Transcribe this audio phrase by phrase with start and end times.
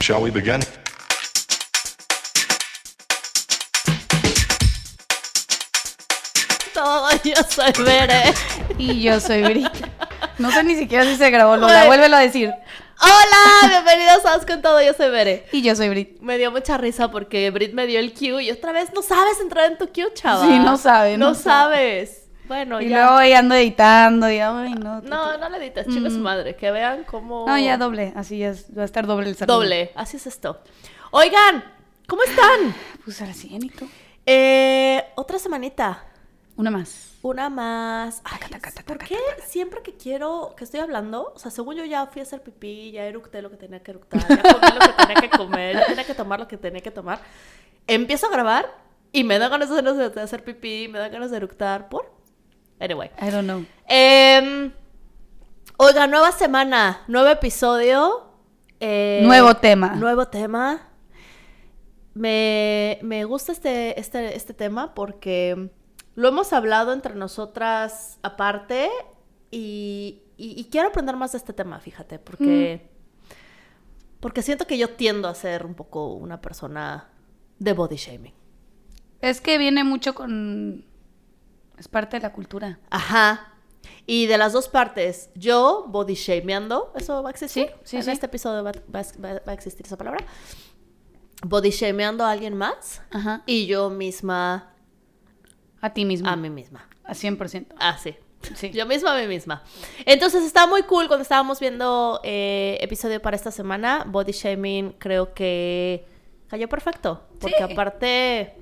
[0.00, 0.60] Shall we begin?
[6.74, 8.34] Todo, yo soy Bere.
[8.78, 9.66] Y yo soy Brit.
[10.38, 11.86] No sé ni siquiera si se grabó, Lola.
[11.86, 12.52] Vuélvelo a decir.
[13.00, 15.46] Hola, bienvenidos a Os con Todo, yo soy Bere.
[15.52, 16.20] Y yo soy Brit.
[16.20, 19.40] Me dio mucha risa porque Brit me dio el cue y otra vez no sabes
[19.40, 20.46] entrar en tu cue, chava.
[20.46, 22.08] Sí, no sabe, No, no sabe.
[22.48, 23.02] Bueno, Y ya.
[23.04, 25.00] luego ahí ando editando y ay, no.
[25.02, 26.56] No, no le edites, chinga su madre.
[26.56, 27.46] Que vean cómo.
[27.46, 28.12] No, ya doble.
[28.16, 29.56] Así ya va a estar doble el saludo.
[29.58, 30.60] Doble, así es esto.
[31.10, 31.62] Oigan,
[32.06, 32.74] ¿cómo están?
[33.04, 33.86] Pues ahora sí, Anito.
[34.26, 36.04] Eh, otra semanita.
[36.56, 37.12] Una más.
[37.22, 38.20] Una más.
[38.24, 41.76] Ay, Taca, taca, taca, ¿Por qué siempre que quiero, que estoy hablando, o sea, según
[41.76, 44.72] yo ya fui a hacer pipí, ya eructé lo que tenía que eructar, ya comí
[44.74, 47.20] lo que tenía que comer, ya tenía que tomar lo que tenía que tomar,
[47.86, 48.66] empiezo a grabar
[49.12, 52.12] y me da ganas de hacer, de hacer pipí, me da ganas de eructar, ¿por?
[52.80, 53.10] Anyway.
[53.20, 53.64] I don't know.
[53.88, 54.72] Em,
[55.76, 58.24] oiga, nueva semana, nuevo episodio.
[58.80, 59.88] eh, Nuevo tema.
[59.96, 60.88] Nuevo tema.
[62.14, 65.70] Me, me gusta este, este, este tema porque
[66.14, 68.88] lo hemos hablado entre nosotras aparte
[69.50, 72.90] y, y- y quiero aprender más de este tema, fíjate, porque,
[74.20, 77.08] porque siento que yo tiendo a ser un poco una persona
[77.60, 78.34] de body shaming.
[79.20, 80.84] Es que viene mucho con.
[81.78, 82.78] Es parte de la cultura.
[82.90, 83.54] Ajá.
[84.06, 87.66] Y de las dos partes, yo body shameando, ¿eso va a existir?
[87.68, 88.10] Sí, sí, En sí.
[88.10, 90.24] este episodio va, va- va- va a existir esa palabra.
[91.46, 93.42] Body shameando a alguien más Ajá.
[93.46, 94.72] y yo misma
[95.80, 96.28] A ti mismo.
[96.28, 96.88] a mí misma.
[97.04, 97.66] A 100%.
[97.78, 98.14] Ah, sí.
[98.54, 98.70] Sí.
[98.70, 99.62] Yo misma a mí misma.
[100.06, 104.04] Entonces está muy cool cuando estábamos viendo eh, episodio para esta semana.
[104.06, 106.06] Body shaming creo que
[106.48, 107.22] cayó perfecto.
[107.40, 107.72] Porque Sí.
[107.72, 108.54] aparte,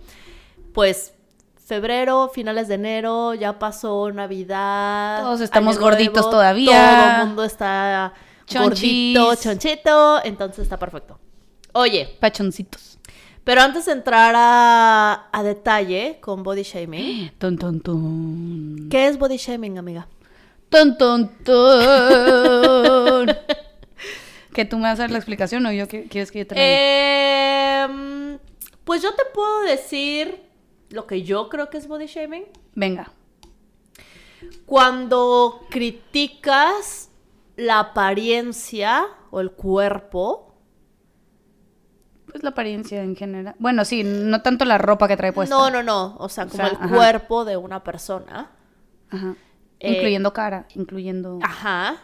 [0.75, 1.14] pues
[1.67, 5.20] febrero, finales de enero, ya pasó Navidad.
[5.22, 7.11] Todos estamos gorditos Nuevo, todavía.
[7.12, 8.12] Todo el mundo está
[8.47, 9.17] Chonchis.
[9.19, 10.25] gordito, chonchito.
[10.25, 11.19] Entonces está perfecto.
[11.73, 12.98] Oye, Pachoncitos.
[13.45, 18.89] pero antes de entrar a, a detalle con body shaming, Ton, ton, ton.
[18.90, 20.07] ¿qué es body shaming, amiga?
[20.70, 23.27] Ton, ton, ton.
[24.55, 26.55] ¿Que tú me vas a dar la explicación o yo qui- quieres que yo te
[26.55, 27.85] la?
[27.85, 28.39] Em,
[28.85, 30.45] pues yo te puedo decir
[30.91, 32.45] lo que yo creo que es body shaming.
[32.74, 33.13] Venga.
[34.67, 37.11] Cuando criticas
[37.57, 40.55] la apariencia o el cuerpo.
[42.27, 43.55] Pues la apariencia en general.
[43.58, 45.55] Bueno, sí, no tanto la ropa que trae puesta.
[45.55, 46.17] No, no, no.
[46.19, 46.95] O sea, O como sea, el ajá.
[46.95, 48.51] cuerpo de una persona.
[49.11, 49.36] Ajá.
[49.80, 51.39] Eh, incluyendo cara, incluyendo.
[51.42, 51.96] Ajá.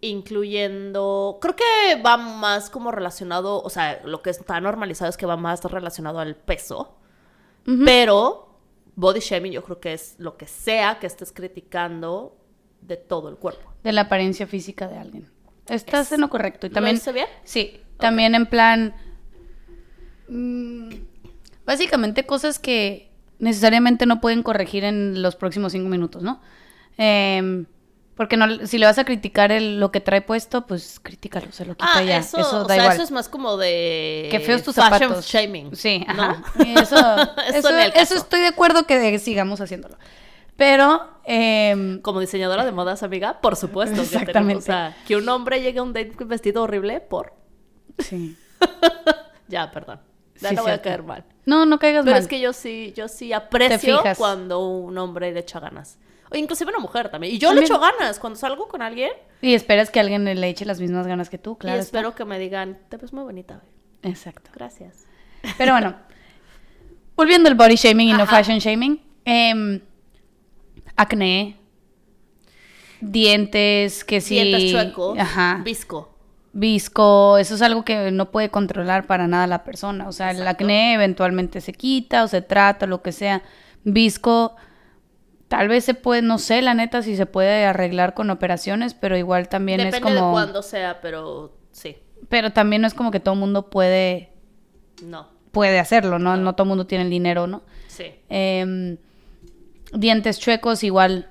[0.00, 1.38] Incluyendo.
[1.40, 3.62] Creo que va más como relacionado.
[3.62, 6.98] O sea, lo que está normalizado es que va más relacionado al peso.
[7.64, 8.58] Pero
[8.96, 12.36] body shaming yo creo que es lo que sea que estés criticando
[12.80, 13.72] de todo el cuerpo.
[13.84, 15.30] De la apariencia física de alguien.
[15.68, 16.66] Estás Es- en lo correcto.
[16.66, 16.96] Y ¿Lo también.
[16.96, 17.26] hice bien?
[17.44, 17.80] Sí.
[17.98, 18.94] También en plan.
[20.28, 20.90] mm,
[21.64, 26.40] básicamente cosas que necesariamente no pueden corregir en los próximos cinco minutos, ¿no?
[26.96, 27.66] Em,
[28.22, 31.64] porque no, si le vas a criticar el- lo que trae puesto, pues críticalo, se
[31.64, 32.18] lo quita Ah, ya.
[32.18, 32.92] eso, Eso, o da sea, igual.
[32.94, 34.28] eso es más como de.
[34.30, 35.26] Qué feos tus fashion zapatos.
[35.26, 35.74] shaming.
[35.76, 36.22] Sí, ¿no?
[36.22, 36.42] ajá.
[36.64, 37.16] Eso,
[37.94, 39.96] Eso estoy de acuerdo que sigamos haciéndolo.
[40.56, 43.96] Pero, em, Como diseñadora de modas, amiga, por supuesto.
[44.02, 44.58] que tenemos- Exactamente.
[44.58, 47.34] o sea, que un hombre llegue a un date vestido horrible por.
[47.98, 48.36] sí.
[49.48, 50.00] Ya, perdón.
[50.40, 51.24] Ya Sí, no voy a caer mal.
[51.44, 52.22] No, no caigas Pero mal.
[52.22, 55.98] es que yo sí, yo sí aprecio cuando un hombre le echa ganas.
[56.32, 57.34] O inclusive una mujer también.
[57.34, 59.10] Y yo le echo ganas cuando salgo con alguien.
[59.40, 61.76] Y esperas que alguien le eche las mismas ganas que tú, claro.
[61.76, 61.98] y está.
[61.98, 64.12] espero que me digan, te ves muy bonita, güey.
[64.12, 64.50] Exacto.
[64.54, 65.04] Gracias.
[65.58, 65.94] Pero bueno,
[67.16, 69.00] volviendo al body shaming y no fashion shaming.
[69.24, 69.80] em,
[70.96, 71.56] acné,
[73.00, 74.34] dientes, que sí.
[74.34, 75.18] Dientes chuecos.
[75.18, 75.60] Ajá.
[75.64, 76.08] Visco.
[76.54, 80.06] Visco, eso es algo que no puede controlar para nada la persona.
[80.08, 83.42] O sea, el acné eventualmente se quita o se trata, lo que sea.
[83.84, 84.54] Visco,
[85.52, 89.18] tal vez se puede, no sé, la neta, si se puede arreglar con operaciones, pero
[89.18, 90.28] igual también Depende es como.
[90.28, 91.98] de cuándo sea, pero sí.
[92.30, 94.30] Pero también no es como que todo el mundo puede,
[95.04, 95.28] No.
[95.50, 96.38] puede hacerlo, ¿no?
[96.38, 97.60] No todo el mundo tiene el dinero, ¿no?
[97.86, 98.04] Sí.
[98.30, 98.96] Em,
[99.92, 101.28] dientes chuecos, igual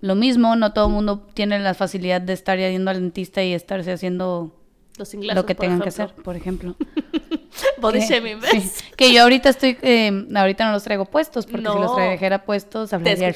[0.00, 3.54] lo mismo, no todo el mundo tiene la facilidad de estar yendo al dentista y
[3.54, 4.52] estarse haciendo
[4.98, 6.74] Los lo que tengan que hacer, por ejemplo.
[7.78, 8.84] Body Que- shaming, sí, ¿ves?
[8.96, 11.78] que yo ahorita estoy, em, ahorita no los traigo puestos, porque si No.
[11.80, 13.32] los trajera puestos hablaría...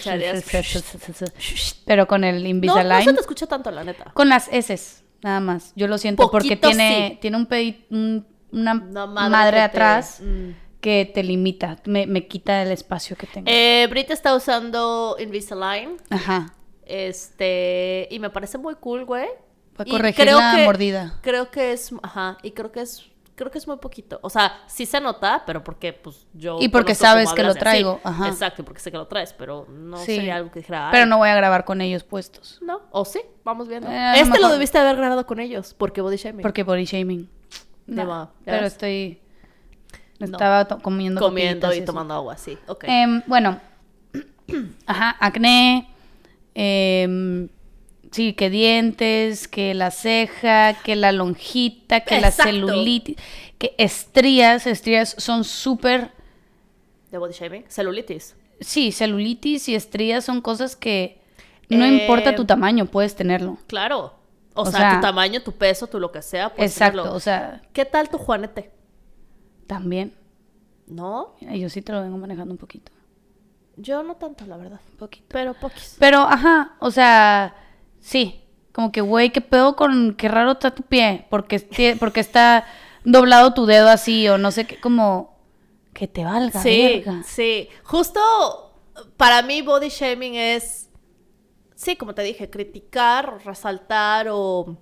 [1.85, 4.11] Pero con el No, no Invisalign, se te escucha tanto, la neta.
[4.15, 5.73] con las S, nada más.
[5.77, 7.19] Yo lo siento porque tiene, sí.
[7.21, 10.51] tiene un, pedi- un- una, Una madre, madre que te- atrás mm.
[10.81, 13.47] que te limita, me, me quita el espacio que tengo.
[13.51, 15.97] Eh, Brit está usando Invisalign.
[16.11, 16.55] Ajá.
[16.87, 18.07] Este.
[18.11, 19.27] Y me parece muy cool, güey.
[19.77, 21.19] Para corregir la que- mordida.
[21.23, 21.91] Creo que es.
[22.03, 22.39] Ajá.
[22.43, 23.03] Y creo que es
[23.35, 24.19] creo que es muy poquito.
[24.23, 26.59] O sea, sí se nota, pero porque pues yo...
[26.61, 28.29] Y porque sabes que lo traigo, ajá.
[28.29, 30.17] Exacto, porque sé que lo traes, pero no Sí.
[30.17, 30.89] sería algo que dijera...
[30.93, 32.59] Pero "Ay, no voy a grabar con ellos puestos.
[32.63, 33.91] No, o sí, vamos viendo.
[33.91, 36.43] Eh, este lo debiste haber grabado con ellos, porque body shaming.
[36.43, 37.29] Porque body shaming.
[37.87, 38.73] No, va, ya pero ves.
[38.73, 39.21] estoy...
[40.21, 40.27] No.
[40.27, 42.57] Estaba comiendo Comiendo y tomando agua, sí.
[42.69, 42.85] Ok.
[42.87, 43.61] Em, bueno,
[44.87, 45.89] ajá, acné,
[46.55, 47.49] em,
[48.15, 53.17] sí, que dientes, que la ceja, que la lonjita, que la celulitis,
[53.59, 56.13] que estrías, estrías son súper,
[57.11, 57.65] ¿De body shaming?
[57.69, 58.37] Celulitis.
[58.61, 61.21] sí, celulitis y estrías son cosas que
[61.69, 63.59] no Eh, importa tu tamaño, puedes tenerlo.
[63.67, 64.15] Claro.
[64.55, 66.55] O, O sea, sea- tu tamaño, tu peso, tu lo que sea.
[66.55, 67.17] puedes Exacto, tenerlo.
[67.17, 68.71] o sea, ¿Qué tal tu juanete?
[69.67, 70.15] también.
[70.87, 71.35] ¿No?
[71.41, 72.93] Mira, Yo sí te lo vengo manejando un poquito.
[73.77, 74.81] Yo no tanto, la verdad.
[74.93, 75.25] Un poquito.
[75.31, 75.97] Pero poquis.
[75.99, 77.55] Pero, ajá, o sea,
[78.05, 78.41] sí.
[78.73, 81.27] Como que, güey, qué pedo con qué raro está tu pie.
[81.31, 82.67] Porque, porque está
[83.05, 85.39] doblado tu dedo así, o no sé qué, como
[85.93, 86.61] que te valga.
[86.61, 87.23] Sí, verga.
[87.25, 87.69] sí.
[87.85, 88.21] Justo
[89.17, 90.91] para mí body shaming es,
[91.75, 94.77] sí, como te dije, criticar, resaltar o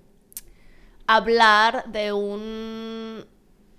[1.07, 3.27] hablar de un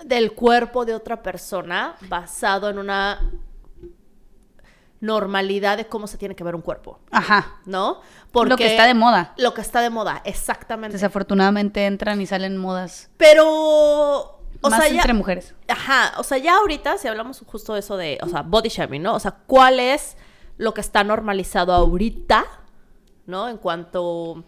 [0.06, 3.32] del cuerpo de otra persona basado en una
[5.04, 7.58] normalidad de cómo se tiene que ver un cuerpo, Ajá.
[7.66, 8.00] ¿no?
[8.34, 9.34] Lo que está de moda.
[9.38, 10.94] Lo que está de moda, exactamente.
[10.94, 13.10] Desafortunadamente entran y salen modas.
[13.18, 15.56] Pero, o más sea, ya, entre mujeres.
[15.68, 19.04] Ajá, o sea, ya ahorita, si hablamos justo de eso de, o sea, body shaming,
[19.04, 19.16] ¿no?
[19.16, 20.16] O sea, ¿cuál es
[20.56, 22.46] lo que está normalizado ahorita,
[23.26, 23.50] ¿no?
[23.50, 24.46] En cuanto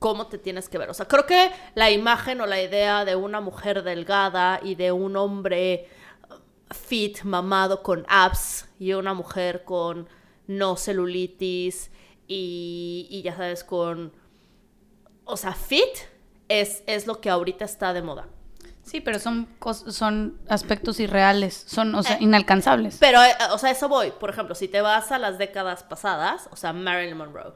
[0.00, 0.90] cómo te tienes que ver.
[0.90, 4.90] O sea, creo que la imagen o la idea de una mujer delgada y de
[4.90, 5.88] un hombre
[6.70, 10.08] fit, mamado, con abs, y una mujer con
[10.46, 11.90] no celulitis
[12.26, 14.12] y, y ya sabes, con,
[15.24, 15.84] o sea, fit,
[16.48, 18.28] es, es lo que ahorita está de moda.
[18.82, 19.46] Sí, pero son,
[19.88, 22.96] son aspectos irreales, son, o sea, Eh, inalcanzables.
[22.98, 24.12] Pero, eh, o sea, eso voy.
[24.12, 27.52] Por ejemplo, si te vas a las décadas pasadas, o sea, Marilyn Monroe.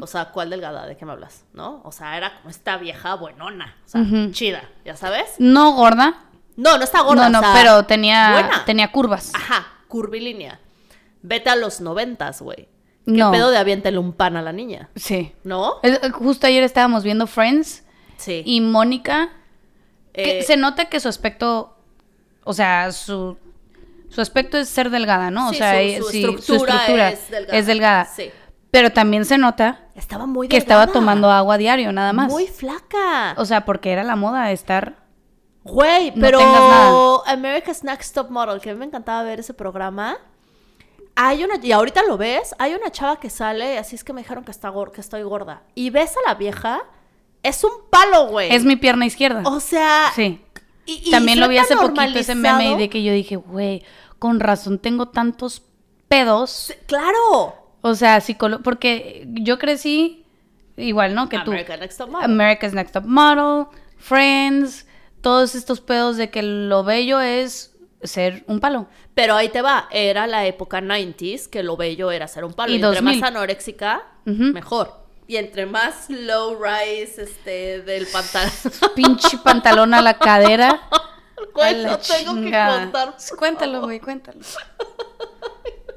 [0.00, 0.84] O sea, ¿cuál delgada?
[0.86, 1.44] ¿De qué me hablas?
[1.52, 1.80] ¿No?
[1.84, 3.76] O sea, era como esta vieja buenona.
[3.86, 5.34] O sea, chida, ¿ya sabes?
[5.38, 6.24] No gorda.
[6.56, 7.28] No, no está gorda.
[7.28, 8.64] no, no, o sea, pero tenía, buena.
[8.64, 9.32] tenía curvas.
[9.34, 10.60] Ajá, curvilínea.
[11.22, 12.68] Vete a los noventas, güey.
[13.06, 13.30] ¿Qué No.
[13.30, 14.90] pedo de aviéntale un pan a la niña?
[14.96, 15.32] Sí.
[15.44, 15.74] ¿No?
[15.82, 17.84] Es- Justo ayer estábamos viendo Friends
[18.16, 18.42] Sí.
[18.44, 19.30] y Mónica
[20.12, 21.76] Eh, se nota que su aspecto,
[22.44, 23.38] o sea, su,
[24.10, 25.48] su aspecto es ser delgada, ¿no?
[25.48, 27.58] O sí, sea, su- eh, su sí, estructura es delgada.
[27.58, 28.04] es delgada.
[28.06, 28.30] Sí.
[28.72, 32.30] Pero también se nota Estaba muy que estaba tomando agua diario, nada más.
[32.30, 33.34] Muy flaca.
[33.36, 34.96] O sea, porque era la moda estar...
[35.64, 37.22] Güey, No pero.
[37.26, 40.16] America's Next Top Model, que a mí me encantaba ver ese programa.
[41.16, 44.22] Hay una, y ahorita lo ves, hay una chava que sale, así es que me
[44.22, 45.62] dijeron que, está que estoy gorda.
[45.74, 46.80] Y ves a la vieja,
[47.42, 48.50] es un palo, güey.
[48.54, 49.42] Es mi pierna izquierda.
[49.44, 50.40] O sea, sí.
[50.86, 53.84] y- y También lo vi hace poquito ese meme de que yo dije, güey,
[54.18, 55.62] con razón tengo tantos
[56.08, 56.72] pedos.
[56.86, 57.54] Claro.
[57.82, 60.24] O sea, psicólogo, porque yo crecí
[60.76, 61.28] igual, ¿no?
[61.28, 61.52] Que tú.
[61.52, 62.24] Next Top Model.
[62.30, 63.66] America's Next Top Model,
[63.98, 64.86] Friends,
[65.20, 68.86] todos estos pedos de que lo bello es ser un palo.
[69.14, 72.72] Pero ahí te va, era la época 90s, que lo bello era ser un palo.
[72.72, 73.20] Y Y, entre 2000.
[73.20, 75.00] más anoréxica, mejor.
[75.26, 78.50] Y entre más low rise este, del pantalón.
[78.96, 80.80] Pinche pantalón a la cadera.
[81.54, 83.16] A la tengo que contar.
[83.38, 84.40] Cuéntalo, güey, cuéntalo.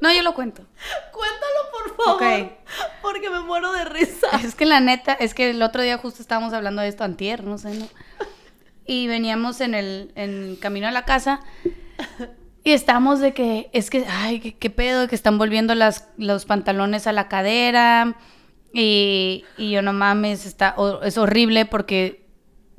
[0.00, 0.62] No, yo lo cuento.
[1.12, 2.22] Cuéntalo, por favor.
[2.22, 2.52] Ok.
[3.00, 4.28] Porque me muero de risa.
[4.44, 7.42] Es que la neta, es que el otro día justo estábamos hablando de esto antier,
[7.42, 7.88] no sé, ¿no?
[8.86, 11.40] Y veníamos en el, en el camino a la casa
[12.64, 16.46] y estábamos de que, es que, ay, qué, qué pedo, que están volviendo las, los
[16.46, 18.16] pantalones a la cadera
[18.72, 22.26] y, y yo no mames, está, es horrible porque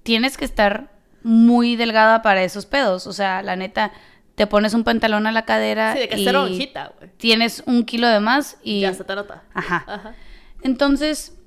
[0.03, 0.91] tienes que estar
[1.23, 3.91] muy delgada para esos pedos, o sea, la neta,
[4.35, 8.07] te pones un pantalón a la cadera Sí, de que y hojita, tienes un kilo
[8.07, 8.81] de más y...
[8.81, 9.43] Ya se te nota.
[9.53, 9.85] Ajá.
[9.87, 10.15] Ajá.
[10.61, 11.37] Entonces,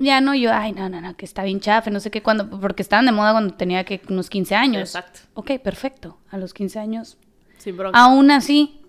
[0.00, 2.48] ya no, yo, ay, no, no, no, que está bien chafe, no sé qué, cuando,
[2.60, 4.82] porque estaban de moda cuando tenía que unos 15 años.
[4.82, 5.20] Exacto.
[5.34, 7.18] Ok, perfecto, a los 15 años.
[7.58, 7.98] Sin bronca.
[7.98, 8.82] Aún así,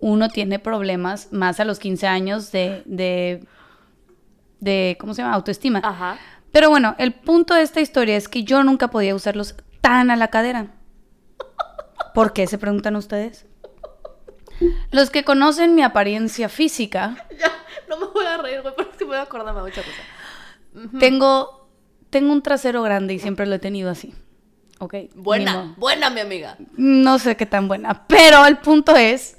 [0.00, 3.46] uno tiene problemas más a los 15 años de, de,
[4.58, 5.34] de, ¿cómo se llama?
[5.34, 5.80] Autoestima.
[5.84, 6.18] Ajá.
[6.50, 10.16] Pero bueno, el punto de esta historia es que yo nunca podía usarlos tan a
[10.16, 10.68] la cadera.
[12.14, 13.46] ¿Por qué se preguntan ustedes?
[14.90, 17.50] Los que conocen mi apariencia física, Ya,
[17.88, 20.02] no me voy a reír, güey, pero sí me voy a acordarme de mucha cosa.
[20.98, 21.68] Tengo,
[22.10, 24.14] tengo un trasero grande y siempre lo he tenido así.
[24.78, 24.94] ¿Ok?
[25.14, 26.56] Buena, buena, mi amiga.
[26.76, 28.04] No sé qué tan buena.
[28.08, 29.36] Pero el punto es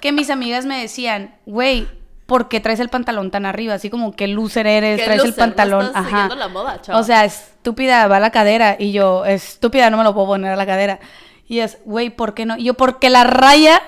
[0.00, 1.86] que mis amigas me decían, güey,
[2.26, 3.74] ¿por qué traes el pantalón tan arriba?
[3.74, 5.86] Así como que loser eres, Qué traes el loser, no pantalón.
[5.86, 6.34] estás Ajá.
[6.34, 6.98] la moda, chava.
[7.00, 8.76] o sea, estúpida, va a la cadera.
[8.78, 11.00] Y yo, estúpida, no me lo puedo poner a la cadera.
[11.46, 12.56] Y es, güey, ¿por qué no?
[12.56, 13.82] Y yo, porque la raya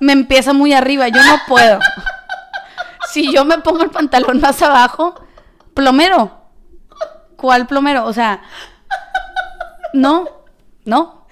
[0.00, 1.78] me empieza muy arriba, yo no puedo.
[3.10, 5.14] si yo me pongo el pantalón más abajo,
[5.76, 6.40] plomero.
[7.36, 8.04] ¿Cuál plomero?
[8.06, 8.40] O sea,
[9.92, 10.26] no,
[10.84, 11.26] no.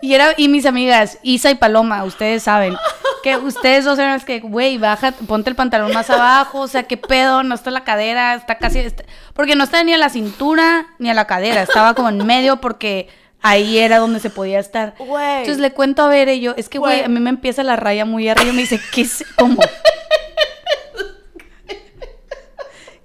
[0.00, 2.76] Y era, y mis amigas, Isa y Paloma, ustedes saben,
[3.24, 6.84] que ustedes dos eran las que, güey, baja, ponte el pantalón más abajo, o sea,
[6.84, 9.04] qué pedo, no está la cadera, está casi, está-
[9.34, 12.58] porque no está ni a la cintura ni a la cadera, estaba como en medio
[12.60, 13.08] porque
[13.42, 14.94] ahí era donde se podía estar.
[15.40, 17.04] Entonces le cuento a ver y yo, es que, güey, Güey.
[17.04, 19.24] a mí me empieza la raya muy arriba y me dice, ¿qué es?
[19.36, 19.60] ¿Cómo?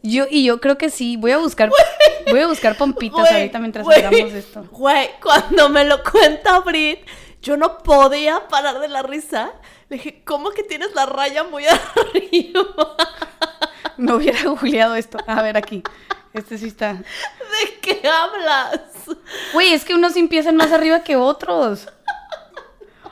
[0.05, 1.71] Yo, y yo creo que sí, voy a buscar,
[2.29, 4.65] voy a buscar pompitas ahorita mientras güey, hablamos de esto.
[4.69, 6.99] Güey, cuando me lo cuenta Brit,
[7.41, 9.53] yo no podía parar de la risa.
[9.87, 12.97] Le dije, ¿cómo que tienes la raya muy arriba?
[13.95, 15.17] No hubiera googleado esto.
[15.25, 15.83] A ver aquí.
[16.33, 16.93] Este sí está.
[16.93, 18.81] ¿De qué hablas?
[19.53, 21.87] Güey, es que unos empiezan más arriba que otros.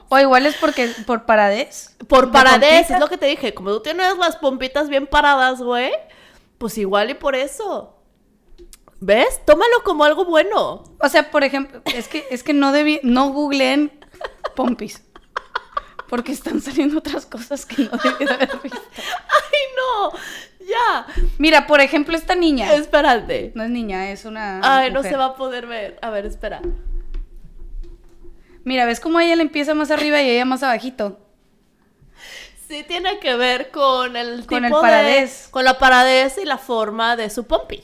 [0.10, 1.96] O igual es porque por paradez.
[2.10, 3.54] Por De paradez, es lo que te dije.
[3.54, 5.92] Como tú tienes las pompitas bien paradas, güey,
[6.62, 7.98] pues igual y por eso.
[9.00, 9.44] ¿Ves?
[9.48, 10.84] Tómalo como algo bueno.
[11.00, 13.92] O sea, por ejemplo, es que, es que no debí, no googleen
[14.56, 15.04] pompis.
[16.08, 18.80] Porque están saliendo otras cosas que no debí de haber visto.
[18.96, 20.12] ¡Ay, no!
[20.68, 21.08] Ya.
[21.40, 22.72] Mira, por ejemplo, esta niña.
[22.76, 23.54] Espérate.
[23.56, 24.62] No es niña, es una.
[24.62, 25.98] Ay, no se va a poder ver.
[26.04, 26.62] A ver, espera.
[28.64, 31.18] Mira, ¿ves cómo ella le empieza más arriba y ella más abajito?
[32.72, 35.46] Sí tiene que ver con el Con tipo el paradez.
[35.48, 35.52] de...
[35.52, 37.84] Con la paradez y la forma de su pompi.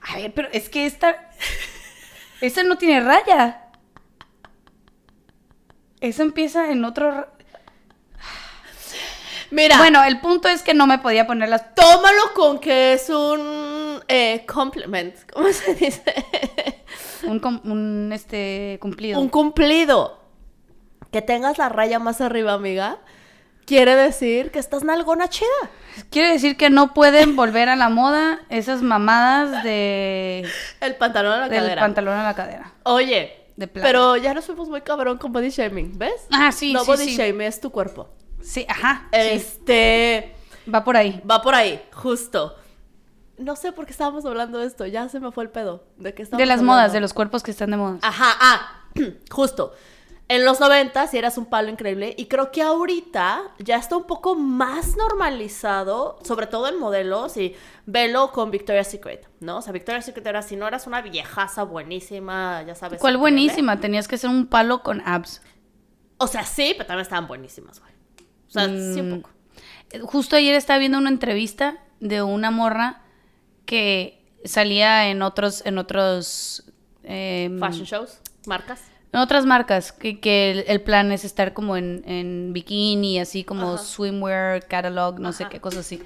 [0.00, 1.28] A ver, pero es que esta.
[2.40, 3.62] Esta no tiene raya.
[6.00, 7.10] Esa empieza en otro.
[7.10, 7.28] ra-
[9.50, 11.74] Mira, Bueno, el punto es que no me podía poner las.
[11.74, 15.16] tómalo con que es un eh, compliment.
[15.32, 16.02] ¿Cómo se dice?
[17.24, 19.18] Un, com- un, este cumplido.
[19.20, 20.20] un cumplido.
[21.10, 22.98] Que tengas la raya más arriba, amiga,
[23.66, 25.48] quiere decir que estás nalgona chida.
[26.10, 30.48] Quiere decir que no pueden volver a la moda esas mamadas de
[30.80, 31.82] El pantalón a la del cadera.
[31.82, 32.72] pantalón a la cadera.
[32.84, 36.26] Oye, De pero ya nos fuimos muy cabrón con body shaming, ¿ves?
[36.32, 37.16] Ah, sí, no sí, body sí.
[37.16, 38.08] shaming, es tu cuerpo.
[38.40, 39.08] Sí, ajá.
[39.12, 39.18] sí.
[39.20, 40.34] Este,
[40.72, 41.20] Va por ahí.
[41.30, 42.56] va por ahí, justo.
[43.38, 45.84] No sé por qué estábamos hablando de esto, ya se me fue el pedo.
[45.96, 46.72] ¿De qué estábamos De las hablando?
[46.72, 47.98] modas, de los cuerpos que están de moda.
[48.02, 48.82] Ajá, ah,
[49.30, 49.74] justo.
[50.32, 54.04] En los 90 sí eras un palo increíble y creo que ahorita ya está un
[54.06, 59.58] poco más normalizado, sobre todo en modelos y velo con Victoria's Secret, ¿no?
[59.58, 62.98] O sea, Victoria's Secret era si no eras una viejaza buenísima, ya sabes.
[62.98, 63.78] ¿Cuál buenísima?
[63.78, 65.42] Tenías que ser un palo con abs.
[66.16, 67.92] O sea, sí, pero también estaban buenísimas, güey.
[68.48, 69.30] O sea, sí un Mm, poco.
[69.90, 73.02] Eh, Justo ayer estaba viendo una entrevista de una morra
[73.66, 76.64] que salía en otros, en otros,
[77.02, 78.80] em, Fashion shows, marcas.
[79.12, 83.44] En otras marcas, que, que el, el plan es estar como en, en bikini, así
[83.44, 83.82] como Ajá.
[83.84, 86.02] swimwear, catalog, no sé qué cosas así.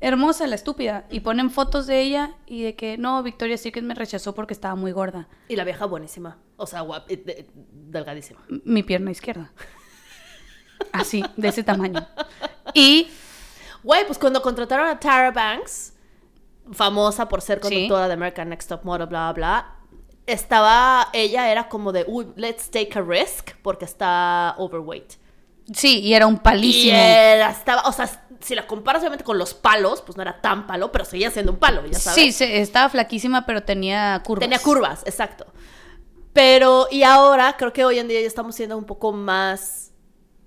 [0.00, 1.04] Hermosa la estúpida.
[1.10, 4.74] Y ponen fotos de ella y de que no, Victoria Secret me rechazó porque estaba
[4.74, 5.28] muy gorda.
[5.48, 6.38] Y la vieja buenísima.
[6.56, 8.40] O sea, guap- eh, de- delgadísima.
[8.64, 9.52] Mi pierna izquierda.
[10.92, 12.06] Así, de ese tamaño.
[12.74, 13.08] Y
[13.84, 15.94] Güey, pues cuando contrataron a Tara Banks,
[16.70, 17.62] famosa por ser Sí.
[17.62, 19.76] conductora de American Next Top Model, bla, bla, bla,
[20.26, 25.14] estaba, ella era como de, uy, let's take a risk, porque está overweight.
[25.72, 26.96] sí, y era un Y palísimo.
[26.96, 30.66] era, estaba, o sea, si la comparas obviamente con los palos, pues no era tan
[30.66, 32.20] palo, pero seguía siendo un palo, ya sabes.
[32.20, 34.40] Sí, se- estaba flaquísima, pero tenía curvas.
[34.40, 35.46] Tenía curvas, exacto.
[36.32, 39.92] Pero, y ahora creo que hoy en día ya estamos siendo un poco más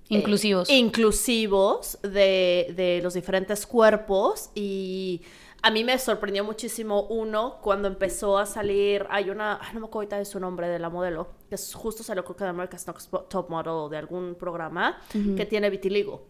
[0.10, 0.70] eh, Inclusivos.
[0.70, 5.22] inclusivos de, de los diferentes cuerpos y
[5.66, 9.88] a mí me sorprendió muchísimo uno cuando empezó a salir, hay una, ay, no me
[9.88, 12.52] acuerdo ahorita de su nombre de la modelo, que es, justo salió creo que de
[12.52, 16.28] America's Next Top Model o de algún programa que tiene vitiligo.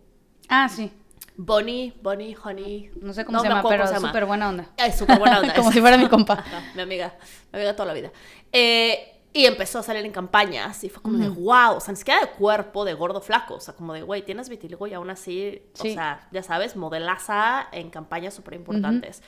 [0.48, 0.90] Ah, sí.
[1.36, 2.92] Bonnie, Bonnie, Honey.
[3.02, 4.70] No sé cómo se llama, pero súper buena onda.
[4.78, 5.54] Es súper buena onda.
[5.56, 6.36] Como si fuera mi compa.
[6.36, 7.14] Ajá, mi amiga,
[7.52, 8.14] mi amiga toda la vida.
[8.54, 11.98] Eh, y empezó a salir en campañas y fue como de wow, o sea, ni
[11.98, 15.10] siquiera de cuerpo, de gordo flaco, o sea, como de güey, tienes vitiligo y aún
[15.10, 15.90] así, Sí.
[15.92, 19.22] o sea, ya sabes, modelaza en campañas súper importantes.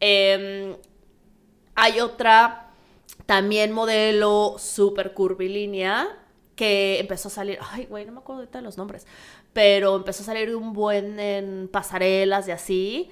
[0.00, 0.74] Em,
[1.76, 2.70] hay otra,
[3.26, 6.08] también modelo súper curvilínea,
[6.56, 9.06] que empezó a salir, ay, güey, no me acuerdo ahorita de los nombres,
[9.52, 13.10] pero empezó a salir un buen en pasarelas y así,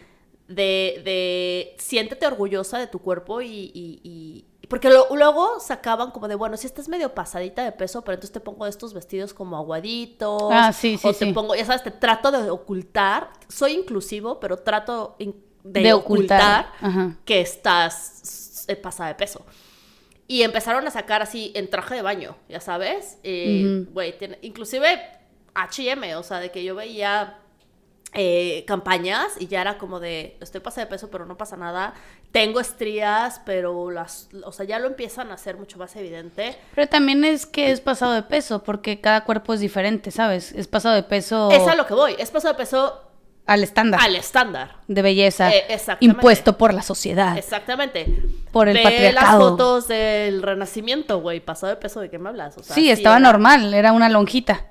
[0.48, 6.28] de, de siéntete orgullosa de tu cuerpo y, y- y porque lo- luego sacaban como
[6.28, 9.56] de, bueno, si estás medio pasadita de peso, pero entonces te pongo estos vestidos como
[9.56, 10.50] aguaditos.
[10.50, 11.32] Ah, sí, sí, O te sí.
[11.32, 13.30] pongo, ya sabes, te trato de ocultar.
[13.48, 15.34] Soy inclusivo, pero trato de,
[15.80, 16.72] De ocultar,
[17.24, 19.44] que estás pasada de peso.
[20.28, 23.18] Y empezaron a sacar así en traje de baño, ya sabes.
[23.24, 23.86] Eh,
[24.20, 25.00] tiene- inclusive
[25.54, 27.38] H&M, o sea, de que yo veía
[28.12, 31.94] eh, campañas y ya era como de, estoy pasada de peso, pero no pasa nada.
[32.32, 36.56] Tengo estrías, pero las, o sea, ya lo empiezan a hacer mucho más evidente.
[36.74, 40.52] Pero también es que es pasado de peso, porque cada cuerpo es diferente, ¿sabes?
[40.52, 43.00] Es pasado de peso Es a lo que voy, es pasado de peso
[43.46, 44.76] al estándar al estándar.
[44.86, 46.04] de belleza Eh, exactamente.
[46.04, 47.36] impuesto por la sociedad.
[47.36, 48.06] Exactamente.
[48.52, 49.50] Por el Ve las patriarcado.
[49.50, 52.56] fotos del renacimiento, güey, pasado de peso, ¿de qué me hablas?
[52.58, 54.66] O sea, sí, estaba era- normal, era una lonjita.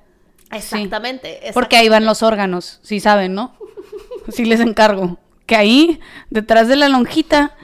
[0.50, 1.50] Exactamente.
[1.52, 3.54] Porque ahí van los órganos, sí saben, ¿no?
[4.32, 5.18] Sí les encargo.
[5.50, 7.56] Que ahí, detrás de la lonjita,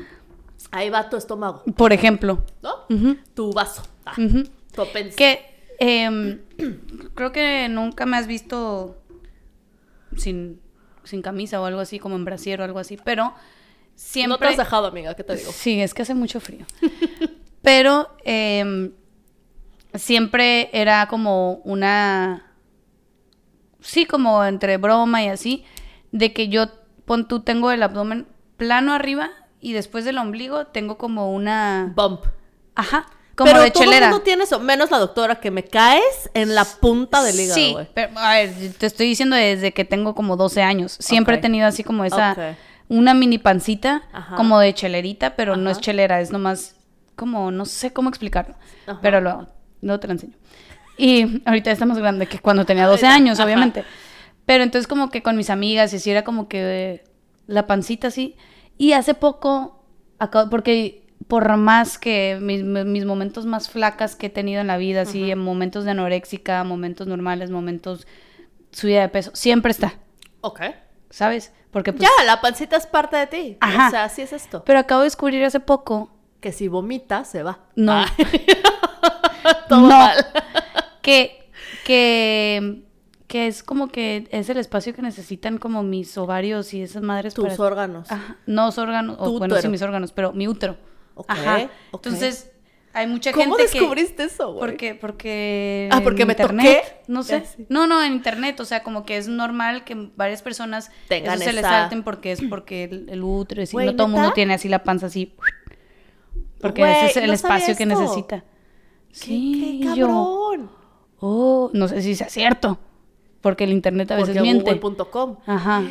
[0.73, 2.43] Ahí va tu estómago, por ejemplo.
[2.61, 2.85] ¿no?
[3.33, 3.85] Tu vaso.
[4.05, 4.16] Ah,
[4.75, 5.16] tu apéndice.
[5.16, 6.40] Que em,
[7.14, 8.97] creo que nunca me has visto
[10.16, 10.61] sin,
[11.05, 13.38] sin camisa o algo así, como en brasier o algo así, pero No te
[13.95, 14.49] siempre...
[14.49, 15.52] has dejado, amiga, ¿qué te digo?
[15.52, 16.66] Sí, es que hace mucho frío.
[17.62, 18.90] Pero em,
[19.95, 22.52] siempre era como una...
[23.81, 25.64] Sí, como entre broma y así,
[26.11, 26.66] de que yo,
[27.06, 28.26] pon tú, tengo el abdomen
[28.58, 31.92] plano arriba y después del ombligo tengo como una...
[31.96, 32.25] Bump.
[32.75, 34.06] Ajá, como Pero de todo chelera.
[34.06, 37.54] el mundo tiene eso, menos la doctora, que me caes en la punta del hígado,
[37.54, 40.96] Sí, pero a ver, te estoy diciendo desde que tengo como 12 años.
[41.00, 42.38] Siempre he tenido así como esa, Ok.
[42.88, 44.36] una mini pancita, Ajá.
[44.36, 46.76] como de chelerita, pero no es chelera, es nomás
[47.14, 48.54] como, no sé cómo explicarlo,
[48.86, 48.98] Ajá.
[49.02, 49.46] pero lo,
[49.80, 50.34] luego te lo enseño.
[50.98, 53.84] Y ahorita está más grande que cuando tenía 12 Ahorita, años, obviamente.
[54.47, 56.61] Pero entonces como que con mis amigas y así era como que
[56.95, 57.05] eh,
[57.47, 58.37] la pancita así.
[58.79, 59.85] Y hace poco,
[60.19, 64.76] acabo- porque por más que mis, mis momentos más flacas que he tenido en la
[64.76, 68.07] vida, así, en momentos de anoréxica, momentos normales, momentos
[68.71, 69.95] subida de peso, siempre está,
[70.43, 70.61] Ok.
[71.11, 71.53] ¿sabes?
[71.73, 73.57] Porque pues, Ya, la pancita es parte de ti.
[73.61, 73.88] Ajá.
[73.88, 74.62] O sea, así es esto.
[74.65, 76.11] Pero acabo de descubrir hace poco
[76.41, 77.59] Que si vomita, se va.
[77.75, 78.05] No.
[79.69, 79.88] Todo No.
[79.88, 80.25] mal.
[81.03, 81.50] que,
[81.85, 82.83] que,
[83.26, 87.34] que es como que es el espacio que necesitan como mis ovarios y esas madres
[87.34, 88.10] Tus para- órganos.
[88.10, 90.76] Ajá, no los órganos, o bueno, sí mis órganos, pero mi útero.
[91.26, 91.69] Ajá.
[91.93, 92.52] Entonces,
[92.93, 93.78] hay mucha ¿Cómo gente que...
[93.78, 94.60] descubriste eso, güey?
[94.60, 95.89] Porque, porque...
[95.93, 97.02] Ah, porque en me internet, toqué.
[97.08, 97.45] No sé.
[97.45, 97.67] Sí.
[97.69, 98.58] No, no, en internet.
[98.60, 102.32] O sea, como que es normal que varias personas Tengan eso se les salten porque
[102.32, 105.34] es porque el, el útero, Güey, no todo el mundo tiene así la panza así.
[106.60, 108.41] Porque Güey, ese es el no espacio que necesita.
[108.41, 108.47] ¿Qué,
[109.12, 110.71] Sí, qué y yo, cabrón?
[111.21, 112.78] oh, no sé si sea cierto.
[113.40, 114.75] Porque el internet a veces Porque miente.
[114.75, 115.36] google.com.
[115.46, 115.82] Ajá.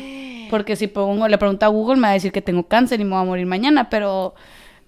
[0.50, 3.04] Porque si pongo, le pregunto a Google, me va a decir que tengo cáncer y
[3.04, 4.34] me voy a morir mañana, pero.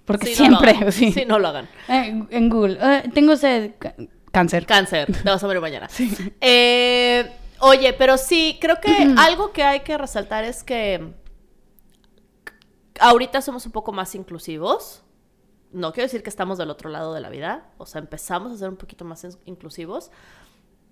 [0.05, 0.93] Porque Sí, no siempre, hagan.
[0.93, 1.13] sí.
[1.13, 1.69] Sí, no lo hagan.
[1.89, 3.75] Eh, en Google, eh, tengo ese
[4.33, 4.67] cáncer.
[4.67, 5.89] Cáncer, te vas a morir mañana.
[6.41, 11.13] Eh, oye, pero sí, creo que algo que hay que resaltar es que
[13.01, 15.03] ahorita somos un poco más inclusivos.
[15.73, 18.57] No quiero decir que estamos del otro lado de la vida, o sea, empezamos a
[18.57, 20.11] ser un poquito más in- inclusivos,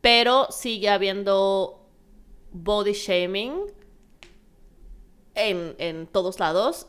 [0.07, 1.81] pero sigue habiendo
[2.53, 3.55] body shaming
[5.35, 6.87] en, en todos lados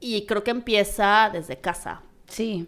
[0.00, 2.66] y creo que empieza desde casa, Sí,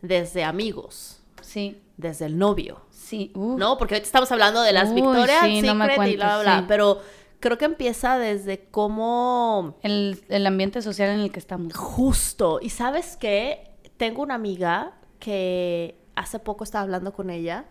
[0.00, 2.82] desde amigos, sí, desde el novio.
[2.90, 3.32] sí.
[3.34, 3.78] ¿no?
[3.78, 6.58] Porque ahorita estamos hablando de las Uy, Victoria's sí, no me y bla, bla, bla,
[6.60, 6.64] sí.
[6.68, 7.00] pero
[7.40, 11.74] creo que empieza desde cómo El, el ambiente social en el que estamos.
[11.74, 12.60] justo.
[12.62, 17.64] Y sabes qué, tengo una amiga que hace poco estaba hablando con ella.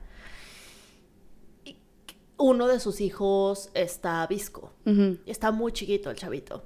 [2.37, 4.73] Uno de sus hijos está visco.
[4.85, 5.17] Ujú.
[5.25, 6.63] Está muy chiquito el chavito.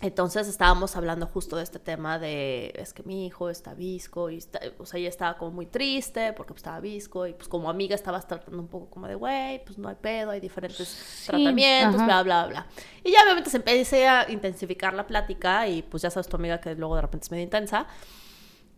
[0.00, 4.38] Entonces estábamos hablando justo de este tema de, es que mi hijo está visco, y
[4.38, 7.70] está- o sea, ella estaba como muy triste porque pues, estaba visco, y pues como
[7.70, 12.00] amiga estabas tratando un poco como de, güey, pues no hay pedo, hay diferentes tratamientos,
[12.00, 12.04] ajá.
[12.04, 12.66] bla, bla, bla.
[13.04, 16.60] Y ya obviamente se empecé a intensificar la plática, y pues ya sabes tu amiga
[16.60, 17.86] que luego de repente es medio intensa.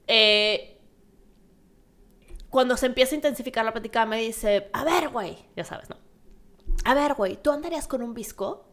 [0.07, 0.74] Eh,
[2.55, 5.97] cuando se empieza a intensificar la plática me dice, a ver, güey, ya sabes, ¿no?
[6.85, 8.64] A ver, güey, ¿tú andarías con un visco?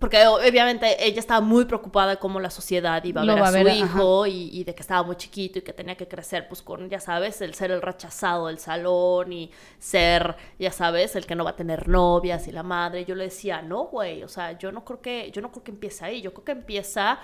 [0.00, 3.46] Porque obviamente ella estaba muy preocupada de cómo la sociedad iba a Lo ver a
[3.46, 6.08] a su ver, hijo y, y de que estaba muy chiquito y que tenía que
[6.08, 11.14] crecer, pues con, ya sabes, el ser el rechazado del salón y ser, ya sabes,
[11.14, 13.04] el que no va a tener novias y la madre.
[13.04, 15.70] Yo le decía, no, güey, o sea, yo no creo que, yo no creo que
[15.70, 17.20] empiece ahí, yo creo que empieza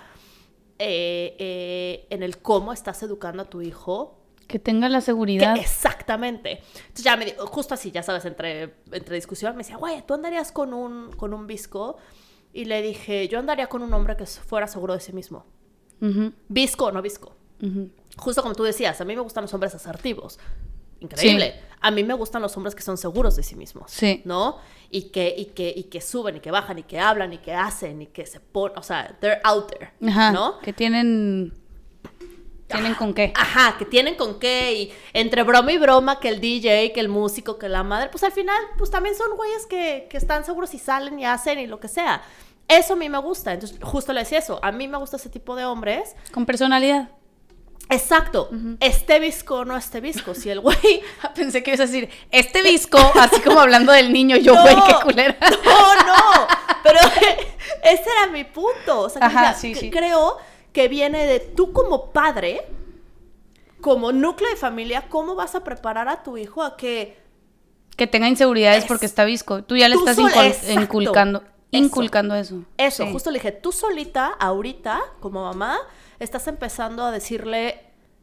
[0.79, 4.18] eh, eh, en el cómo estás educando a tu hijo
[4.49, 5.57] Que tenga la que- seguridad.
[5.57, 6.63] exactamente.
[6.79, 10.15] Entonces ya me di- justo así, ya sabes, entre, entre discusión, me decía, güey, ¿tú
[10.15, 11.97] andarías con un, con un visco?
[12.53, 15.45] Y le dije, yo andaría con un hombre que fuera seguro de sí mismo.
[16.01, 17.37] Ujú, Visco o no visco.
[18.17, 20.39] Justo como tú decías, a mí me gustan los hombres asertivos.
[21.01, 21.55] Increíble.
[21.81, 23.91] A mí me gustan los hombres que son seguros de sí mismos.
[23.93, 24.23] Sí.
[24.25, 24.59] ¿No?
[24.91, 27.53] Y que, y que, y que suben, y que bajan, y que hablan, y que
[27.53, 28.79] hacen, y que se ponen.
[28.79, 29.91] O sea, they're out there.
[30.11, 30.33] Ajá.
[30.33, 30.59] ¿No?
[30.61, 31.53] Que tienen.
[32.69, 33.33] ¿Tienen con qué?
[33.35, 34.73] Ajá, que tienen con qué.
[34.75, 38.09] Y entre broma y broma, que el DJ, que el músico, que la madre.
[38.11, 41.59] Pues al final, pues también son güeyes que, que están seguros y salen y hacen
[41.59, 42.23] y lo que sea.
[42.69, 43.55] Eso a mí me gusta.
[43.55, 44.61] Entonces, justo le decía eso.
[44.63, 46.15] A mí me gusta ese tipo de hombres.
[46.33, 47.09] Con personalidad.
[47.91, 48.51] Exacto.
[48.81, 50.35] Este visco o no este visco.
[50.35, 50.77] Si el güey
[51.35, 54.77] Pensé que ibas a decir, este visco, así como hablando del niño, yo, No, güey,
[54.87, 55.37] qué culera.
[55.65, 56.47] No, no,
[56.83, 56.99] pero
[57.85, 59.01] ese era mi punto.
[59.01, 59.91] O sea, que Ajá, ya- sí, que sí.
[59.91, 60.37] creo
[60.79, 62.65] que viene de tú como padre,
[63.81, 67.19] como núcleo de familia, ¿cómo vas a preparar a tu hijo a que
[67.97, 69.65] Que tenga inseguridades Es- porque está visco.
[69.65, 71.49] Tú ya le Tú estás incul- inculcando, Eso.
[71.73, 72.63] inculcando eso.
[72.77, 73.11] eso, Sí.
[73.13, 75.79] justo le dije, tú solita, ahorita, como mamá,
[76.21, 77.81] estás empezando a decirle,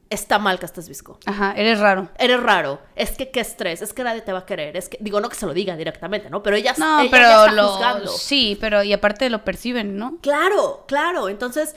[0.10, 1.20] está mal que estés visco.
[1.26, 2.08] Ajá, eres raro.
[2.18, 4.98] Eres raro, es que qué estrés, es que nadie te va a querer, es que,
[5.02, 6.42] digo, no que se lo diga directamente, ¿no?
[6.42, 7.68] Pero ella, No, ella pero está lo.
[7.68, 8.08] juzgando.
[8.14, 10.20] Sí, pero y aparte lo perciben, ¿no?
[10.22, 11.28] Claro, claro.
[11.28, 11.76] Entonces,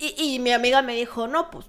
[0.00, 1.66] y, y mi amiga me dijo, no, pues,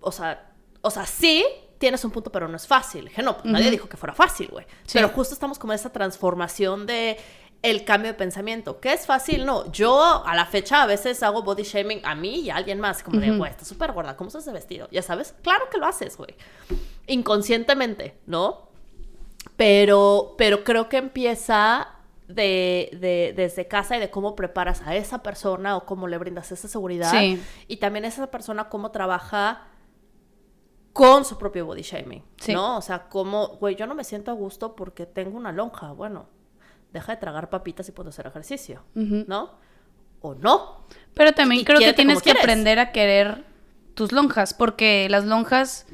[0.00, 1.44] o sea, o sea, sí,
[1.78, 3.06] tienes un punto, pero no es fácil.
[3.06, 4.66] Dije, no, pues nadie dijo que fuera fácil, güey.
[4.84, 4.94] Sí.
[4.94, 7.18] Pero justo estamos como en esa transformación de
[7.62, 8.80] el cambio de pensamiento.
[8.80, 9.44] ¿Qué es fácil?
[9.44, 12.80] No, yo a la fecha a veces hago body shaming a mí y a alguien
[12.80, 13.38] más, como de, Ujú.
[13.38, 14.88] güey, está súper gorda, ¿cómo se hace vestido?
[14.92, 16.34] Ya sabes, claro que lo haces, güey.
[17.06, 18.68] Inconscientemente, ¿no?
[19.56, 21.88] Pero, pero creo que empieza
[22.28, 26.52] de, de- desde casa y de cómo preparas a esa persona o cómo le brindas
[26.52, 27.10] esa seguridad.
[27.10, 27.42] Sí.
[27.66, 29.66] Y también esa persona cómo trabaja
[30.92, 32.52] con su propio body shaming, Sí.
[32.52, 32.76] ¿no?
[32.78, 35.92] O sea, como, güey, yo no me siento a gusto porque tengo una lonja.
[35.92, 36.28] Bueno,
[36.92, 38.82] deja de tragar papitas y puedo hacer ejercicio.
[38.94, 39.52] ¿no?
[40.20, 40.84] O no.
[41.14, 42.42] Pero también Y creo que tienes que quieres.
[42.42, 43.44] aprender a querer
[43.94, 45.86] tus lonjas, porque las lonjas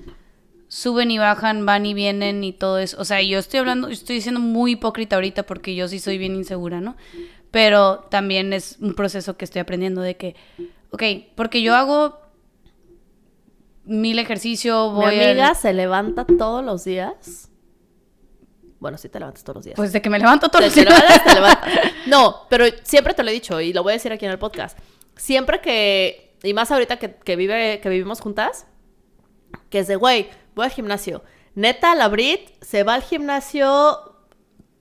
[0.74, 3.00] suben y bajan, van y vienen y todo eso.
[3.00, 6.34] O sea, yo estoy hablando, estoy siendo muy hipócrita ahorita porque yo sí soy bien
[6.34, 6.96] insegura, ¿no?
[7.52, 10.34] Pero también es un proceso que estoy aprendiendo de que,
[10.90, 11.02] ok,
[11.36, 12.18] porque yo hago
[13.84, 17.50] mil ejercicio, Mi voy a- amiga se levanta todos los días.
[18.80, 19.76] Bueno, sí te levantas todos los días.
[19.76, 20.86] Pues de que me levanto todos los días.
[20.86, 21.70] levantas, te levantas.
[22.06, 24.38] No, pero siempre te lo he dicho y lo voy a decir aquí en el
[24.38, 24.76] podcast.
[25.16, 28.66] Siempre que, y más ahorita que, que vive, que vivimos juntas,
[29.70, 31.22] que es de, güey, voy al gimnasio.
[31.54, 34.16] Neta, la Brit se va al gimnasio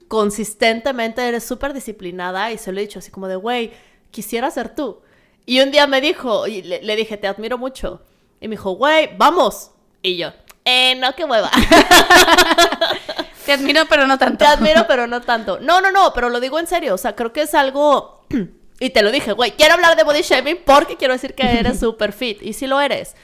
[0.08, 3.72] consistentemente, eres súper disciplinada y se lo he dicho así como de, güey,
[4.12, 5.02] quisiera ser tú.
[5.46, 8.02] Y un día me dijo, y le, le dije, te admiro mucho.
[8.40, 9.72] Y me dijo, güey, vamos.
[10.02, 10.32] Y yo,
[10.66, 11.52] eh, no, qué hueva.
[13.46, 14.38] Te admiro, pero no tanto.
[14.38, 15.60] Te admiro, pero no tanto.
[15.60, 16.94] No, no, no, pero lo digo en serio.
[16.94, 18.26] O sea, creo que es algo.
[18.80, 21.80] Y te lo dije, güey, quiero hablar de body shaming porque quiero decir que eres
[21.80, 22.42] súper fit.
[22.42, 23.16] Y sí lo eres.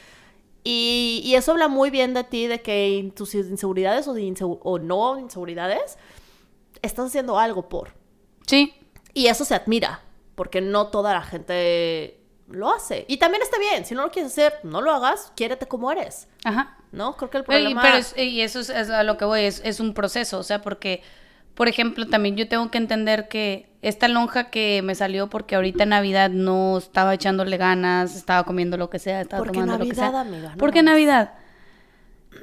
[0.71, 4.77] Y, y eso habla muy bien de ti, de que tus inseguridades o, insegu- o
[4.77, 5.97] no inseguridades,
[6.83, 7.93] estás haciendo algo por.
[8.45, 8.73] Sí,
[9.13, 10.01] Y eso se admira,
[10.35, 13.05] porque no toda la gente lo hace.
[13.07, 16.27] Y también está bien, si no lo quieres hacer, no lo hagas, quiérete como eres.
[16.43, 16.75] ajá.
[16.91, 17.15] ¿No?
[17.17, 17.81] Creo que el problema...
[17.83, 20.43] pero es- y eso es, es a lo que voy, es, es un proceso, o
[20.43, 21.01] sea, porque,
[21.59, 25.83] por ejemplo, también yo tengo que entender que esta lonja que me salió porque ahorita
[25.83, 29.89] en Navidad no estaba echándole ganas, estaba comiendo lo que sea, estaba Porque tomando lo
[29.89, 30.21] que sea.
[30.21, 30.83] amiga, no porque.
[30.83, 31.33] Navidad.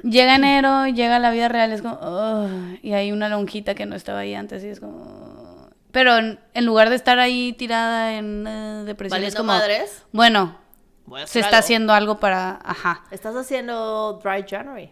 [0.03, 3.95] Llega enero, llega la vida real, es como, "Ugh", y hay una lonjita que no
[3.95, 5.69] estaba ahí antes y es como...
[5.91, 10.03] Pero en, en lugar de estar ahí tirada en eh, depresión, es como, madres.
[10.11, 10.59] bueno,
[11.25, 11.57] se está algo.
[11.59, 14.91] haciendo algo para, ajá, Estás haciendo Dry January.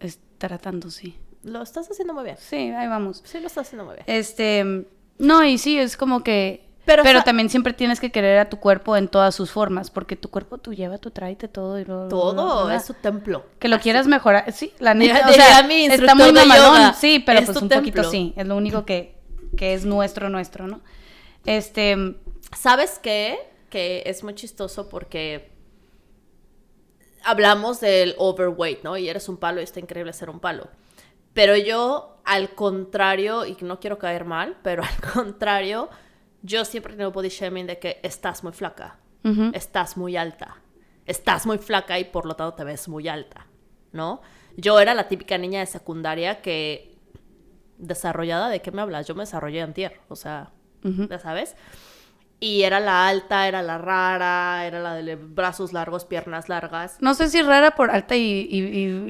[0.00, 1.18] es tratando, sí.
[1.48, 2.36] Lo estás haciendo muy bien.
[2.38, 3.22] Sí, ahí vamos.
[3.24, 4.04] Sí, lo estás haciendo muy bien.
[4.06, 4.86] Este,
[5.18, 6.66] no, y sí, es como que...
[6.84, 10.16] Pero, Pero, también siempre tienes que querer a tu cuerpo en todas sus formas, porque
[10.16, 13.44] tu cuerpo tú lleva, tú tráete todo y lo, Todo es su templo.
[13.58, 17.40] Que lo quieras mejorar, sí, la neta, o sea, mi está muy yoga, sí, pero
[17.40, 19.18] es pues un poquito sí, es lo único que,
[19.58, 20.80] que es nuestro, nuestro, ¿no?
[21.44, 22.14] Este,
[22.56, 23.38] ¿Sabes qué?
[23.68, 25.50] Que es muy chistoso porque
[27.24, 28.96] hablamos del overweight, ¿no?
[28.96, 30.68] Y eres un palo y está increíble ser un palo.
[31.34, 35.88] Pero yo, al contrario, y no quiero caer mal, pero al contrario,
[36.42, 38.98] yo siempre tengo body shaming de que estás muy flaca,
[39.52, 40.56] estás muy alta,
[41.04, 43.46] estás muy flaca y por lo tanto te ves muy alta,
[43.92, 44.22] ¿no?
[44.56, 46.96] Yo era la típica niña de secundaria que
[47.76, 49.06] desarrollada, ¿de qué me hablas?
[49.06, 51.56] Yo me desarrollé antier, o sea, ya sabes.
[52.40, 56.96] Y era la alta, era la rara, era la de brazos largos, piernas largas.
[57.00, 58.58] no sé si rara por alta y, y,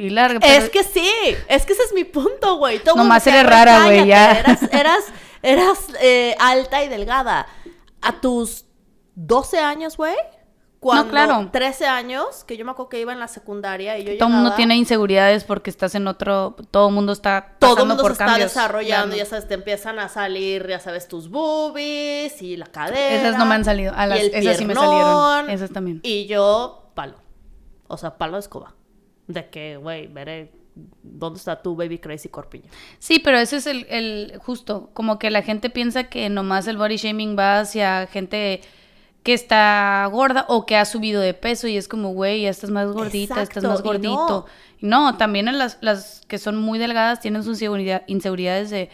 [0.07, 1.11] y- larga, pero Es que sí,
[1.49, 2.81] es que ese es mi punto, güey.
[2.97, 4.33] Nomás eres "Güey, rara, güey, ya".
[4.33, 5.05] Eras, eras,
[5.43, 7.47] eras, eh, alta y delgada.
[8.01, 8.64] A tus
[9.14, 10.14] 12 años, güey,
[10.81, 11.49] Cuando claro.
[11.51, 14.35] 13 años, que yo me acuerdo que iba en la secundaria y yo Todo el
[14.37, 16.55] mundo tiene inseguridades porque estás en otro.
[16.71, 19.49] Todo el mundo está todo el mundo por se está desarrollando, Ya ya no- sabes,
[19.49, 23.17] te empiezan a salir, ya sabes, tus boobies y la cadera.
[23.17, 23.93] Esas no me han salido.
[23.97, 25.51] A las, y el esas sí me piernón, salieron.
[25.51, 26.01] Esas también.
[26.05, 27.17] Y yo, palo.
[27.88, 28.75] O sea, palo de escoba.
[29.27, 30.53] De que, güey, veré
[31.03, 32.71] dónde está tu baby crazy corpiño.
[33.01, 36.77] Sí, pero ese es el, el justo, como que la gente piensa que nomás el
[36.77, 38.61] body shaming va hacia gente
[39.29, 42.71] que está gorda o que ha subido de peso y es como, güey, ya estás
[42.71, 44.47] más gordita, estás Exacto, más y gordito.
[44.81, 48.88] Y no, también en las, las que son muy delgadas tienen sus inseguridad- inseguridades de...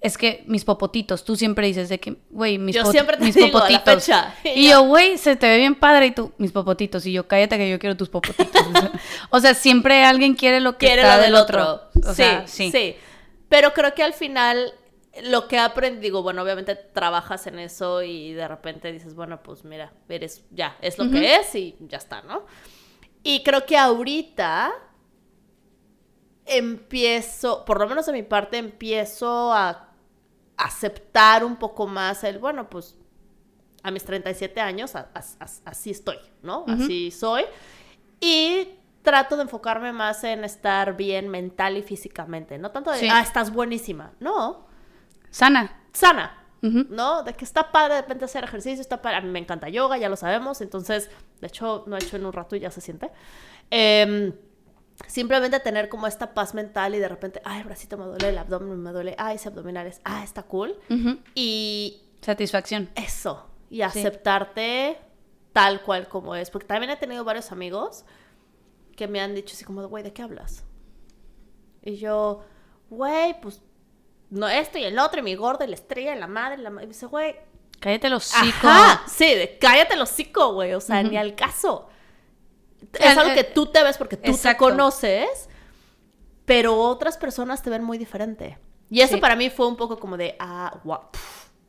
[0.00, 3.24] Es que mis popotitos, tú siempre dices de que, güey, mis, Yo po- siempre te
[3.24, 4.04] mis digo, a la popotitos.
[4.04, 4.34] fecha.
[4.56, 7.06] Y yo, güey, se te ve bien padre y tú, mis popotitos.
[7.06, 8.62] Y yo, cállate que yo quiero tus popotitos.
[9.30, 11.62] O sea, siempre alguien quiere lo que Quiere está lo del del otro.
[11.94, 12.00] otro.
[12.04, 12.96] O sí, sea, sí, sí.
[13.48, 14.72] Pero creo que al final
[15.24, 19.42] lo que he aprendido, digo, bueno, obviamente trabajas en eso y de repente dices, bueno,
[19.42, 22.44] pues mira, eres, ya, es lo que es y ya está, ¿no?
[23.22, 24.72] Y creo que ahorita
[26.46, 29.88] empiezo, por lo menos de mi parte, empiezo a
[30.56, 32.96] aceptar un poco más el, bueno, pues
[33.82, 36.64] a mis 37 años a- a- a- así estoy, ¿no?
[36.66, 37.44] Así soy.
[38.20, 38.70] Y
[39.02, 43.08] trato de enfocarme más en estar bien mental y físicamente, no tanto de, Sí.
[43.10, 44.66] ah, estás buenísima, no,
[45.30, 45.82] Sana.
[45.92, 46.34] sana.
[46.60, 47.22] ¿no?
[47.22, 49.96] De que está padre de repente hacer ejercicio, está padre, a mí me encanta yoga,
[49.96, 51.08] ya lo sabemos, entonces,
[51.40, 53.10] de hecho, no he hecho en un rato y ya se siente.
[53.70, 54.32] Em,
[55.06, 58.38] simplemente tener como esta paz mental y de repente, ay, el bracito me duele, el
[58.38, 60.76] abdomen me duele, ay, ese abdominales, ah, está cool.
[60.90, 61.18] Ujú.
[61.34, 62.90] Y Satisfacción.
[62.96, 64.98] eso, y aceptarte
[65.52, 66.50] tal cual como es.
[66.50, 68.04] Porque también he tenido varios amigos
[68.96, 70.64] que me han dicho así como, güey, ¿de qué hablas?
[71.82, 72.40] Y yo,
[72.90, 73.62] güey, pues,
[74.30, 76.62] no esto y el otro, y mi gordo, y la estrella, y la madre, y
[76.62, 76.84] la madre.
[76.84, 77.36] Y me dice, güey,
[77.80, 78.66] Cállate los hocico.
[78.68, 81.88] ajá, sí, de cállate el hocico, güey, o sea, ni al caso.
[82.92, 85.48] Es El- algo que el- tú te ves porque tú te conoces,
[86.44, 88.58] pero otras personas te ven muy diferente.
[88.90, 89.20] Y eso Sí.
[89.20, 91.00] para mí fue un poco como de, ah, wow,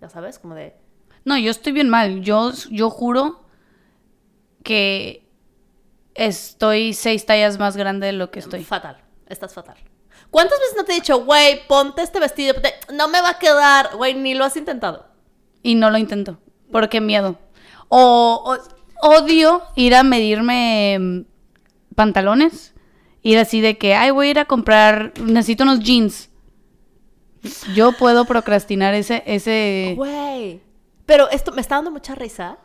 [0.02, 0.76] ya sabes, como de...
[1.26, 2.22] No, yo estoy bien mal.
[2.22, 3.44] Yo, yo juro
[4.64, 5.28] que
[6.16, 8.64] estoy seis tallas más grande de lo que estoy.
[8.64, 9.78] Fatal, estás fatal.
[10.32, 12.54] ¿Cuántas veces no te he dicho, güey, ponte este vestido?
[12.54, 15.08] ponte- No me va a quedar, güey, ni lo has intentado.
[15.64, 16.38] Y no lo intento.
[16.72, 17.38] Porque miedo.
[17.88, 18.44] O,
[19.02, 21.22] o- odio ir a medirme mm,
[21.96, 22.74] pantalones.
[23.22, 26.30] Ir así de que, ay, voy a ir a comprar, necesito unos jeans.
[27.74, 30.62] Yo puedo procrastinar ese, ese, Güey.
[31.06, 32.58] Pero esto me está dando mucha risa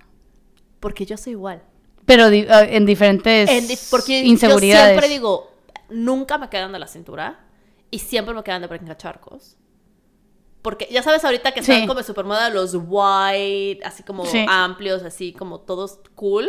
[0.80, 1.62] porque yo soy igual.
[2.04, 4.82] pero di- ah, en diferentes En di- porque inseguridades.
[4.82, 5.50] yo siempre digo,
[5.88, 7.43] nunca me quedan de la cintura
[7.90, 9.56] y siempre me quedan de brincacharcos.
[10.62, 11.86] Porque ya sabes ahorita que están Sí.
[11.86, 14.46] como super moda los white, así como Sí.
[14.48, 16.48] amplios, así como todos cool.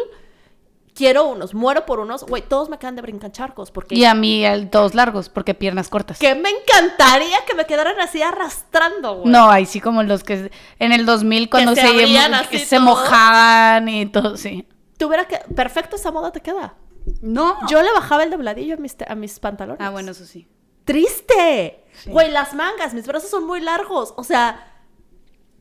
[0.94, 2.24] Quiero unos, muero por unos.
[2.24, 5.90] Güey, todos me quedan de brincacharcos porque Y a mí el- todos largos, porque piernas
[5.90, 6.18] cortas.
[6.20, 9.30] que me encantaría que me quedaran así arrastrando, güey.
[9.30, 14.06] No, ahí sí como los que en el 2000 cuando se se, se mojaban y
[14.06, 14.66] todo, sí.
[14.98, 16.76] Tuviera que perfecto esa moda te queda.
[17.22, 17.58] No.
[17.68, 19.82] Yo le bajaba el dobladillo a mis, a mis pantalones.
[19.86, 20.48] Ah, bueno, eso sí.
[20.86, 21.84] Triste.
[22.04, 22.10] Sí.
[22.10, 24.14] Güey, las mangas, mis brazos son muy largos.
[24.18, 24.72] O sea,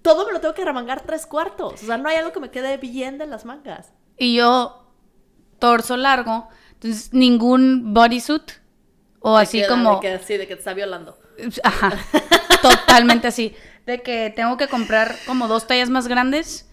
[0.03, 1.83] todo me lo tengo que remangar tres cuartos.
[1.83, 3.93] O sea, no hay algo que me quede bien de las mangas.
[4.19, 4.85] Y yo
[5.59, 8.53] torso largo, entonces ningún bodysuit
[9.21, 11.19] o así como De que, sí, de que te está violando.
[11.63, 11.95] ajá,
[12.63, 13.55] totalmente así,
[13.87, 16.69] de que tengo que comprar como dos tallas más grandes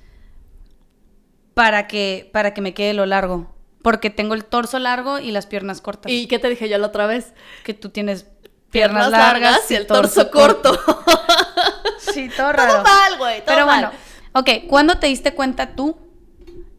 [1.54, 5.46] para que para que me quede lo largo, porque tengo el torso largo y las
[5.46, 6.12] piernas cortas.
[6.12, 7.34] ¿Y qué te dije yo la otra vez?
[7.64, 8.28] que tú tienes
[8.72, 10.78] piernas, largas, y el torso, corto.
[12.14, 12.74] Sí, todo raro.
[12.74, 13.38] todo mal, güey.
[13.38, 13.82] Todo Pero mal.
[13.82, 13.98] bueno,
[14.34, 15.98] ok, ¿cuándo te diste cuenta tú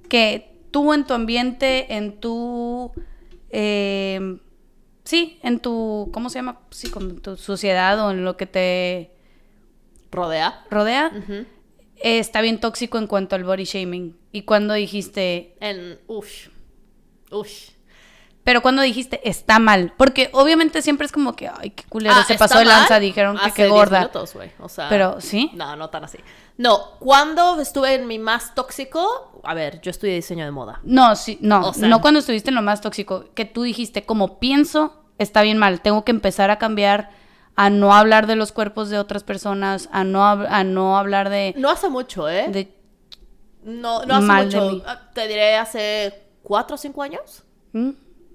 [0.09, 2.93] que tú en tu ambiente, en tu...
[3.51, 4.39] eh,
[5.05, 6.11] sí, en tu...
[6.13, 6.59] ¿Cómo se llama?
[6.71, 9.13] Sí, con tu sociedad o en lo que te
[10.11, 10.65] Rodea.
[10.71, 11.13] rodea,
[11.97, 14.17] eh, está bien tóxico en cuanto al body shaming?
[14.33, 15.57] ¿Y cuando dijiste...
[15.61, 15.99] En.
[16.09, 16.49] Uff.
[17.31, 17.49] Uff.
[18.45, 19.93] Pero cuando dijiste, está mal?
[19.97, 22.99] Porque obviamente siempre es como que, ay, qué culero, Ah, se ¿está pasó de lanza,
[22.99, 23.99] dijeron que qué 10 gorda.
[24.01, 24.51] minutos, güey.
[24.59, 25.51] O sea, Pero, ¿sí?
[25.55, 26.19] No, no tan así.
[26.59, 30.81] No, cuando estuve en mi más tóxico, a ver, yo estudié diseño de moda.
[30.83, 34.05] No, sí, no, O sea- no cuando estuviste en lo más tóxico, que tú dijiste,
[34.05, 37.11] como pienso, está bien mal, tengo que empezar a cambiar,
[37.55, 41.55] a no hablar de los cuerpos de otras personas, a no, a no hablar de...
[41.57, 42.49] No hace mucho, ¿eh?
[42.49, 42.75] de-
[43.63, 44.83] no, no hace mal mucho.
[44.87, 47.45] Ah, Te diré hace cuatro o cinco años.
[47.73, 47.91] ¿Mm?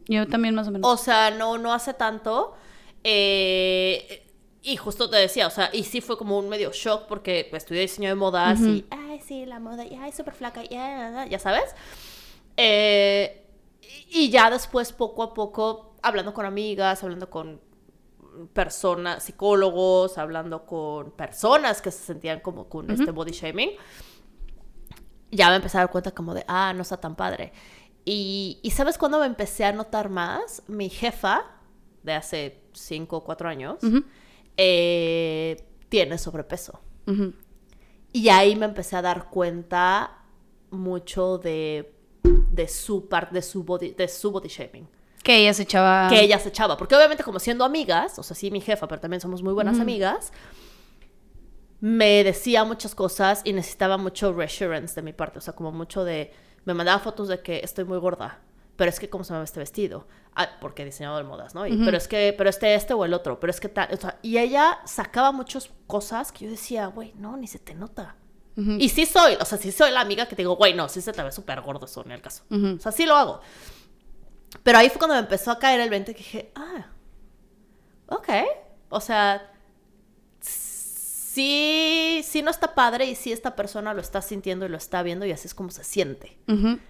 [0.08, 0.90] Yo también más o menos.
[0.90, 2.56] O sea, no, no hace tanto.
[3.04, 4.28] Eh,
[4.64, 7.82] y justo te decía, o sea, y sí fue como un medio shock porque estudié
[7.82, 11.22] diseño de modas y, ay, sí, la moda, y ay, súper flaca, y, ah, ah,
[11.22, 11.74] ah", ya sabes.
[12.58, 13.46] Eh,
[13.82, 17.62] y y ya después, poco a poco, hablando con amigas, hablando con
[18.54, 23.72] personas, psicólogos, hablando con personas que se sentían como con este body shaming,
[25.32, 27.52] ya me empecé a dar cuenta como de, ah, no está tan padre.
[28.10, 30.64] Y, y ¿sabes cuándo me empecé a notar más?
[30.68, 31.44] Mi jefa,
[32.04, 33.80] de hace 5 o 4 años,
[34.56, 36.80] eh, tiene sobrepeso.
[38.14, 40.20] Y ahí me empecé a dar cuenta
[40.70, 41.94] mucho de,
[42.24, 44.88] de su parte, de su body, de su body shaming.
[45.22, 46.08] Que ella se echaba...
[46.08, 46.78] Que ella se echaba.
[46.78, 49.82] Porque obviamente como siendo amigas, o sea, sí mi jefa, pero también somos muy buenas
[49.82, 50.32] amigas,
[51.82, 55.40] me decía muchas cosas y necesitaba mucho reassurance de mi parte.
[55.40, 56.32] O sea, como mucho de...
[56.68, 58.40] Me mandaba fotos de que estoy muy gorda.
[58.76, 60.06] Pero es que cómo se me ve este vestido.
[60.36, 61.66] Ah, porque diseñador de modas, ¿no?
[61.66, 61.78] Y.
[61.78, 63.40] Pero es que, pero este, este o el otro.
[63.40, 63.88] Pero es que tal.
[63.94, 67.74] O sea, y ella sacaba muchas cosas que yo decía, güey, no, ni se te
[67.74, 68.18] nota.
[68.58, 71.00] Y sí soy, o sea, sí soy la amiga que te digo, güey, no, sí
[71.00, 72.44] se te ve súper gordo eso, en el caso.
[72.50, 73.40] O sea, sí lo hago.
[74.64, 76.88] Pero ahí fue cuando me empezó a caer el 20 que dije, ah,
[78.08, 78.30] ok.
[78.90, 79.54] O sea,
[81.38, 85.04] sí, sí no está padre y sí esta persona lo está sintiendo y lo está
[85.04, 86.40] viendo y así es como se siente.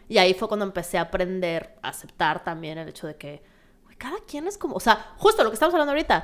[0.07, 3.43] Y ahí fue cuando empecé a aprender, a aceptar también el hecho de que,
[3.97, 6.23] cada quien es como, o sea, justo lo que estamos hablando ahorita,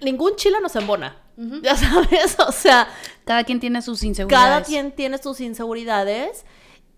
[0.00, 1.16] ningún chile nos embona.
[1.62, 2.88] Ya sabes, o sea,
[3.24, 4.48] Cada quien tiene sus inseguridades.
[4.48, 6.44] cada quien tiene sus inseguridades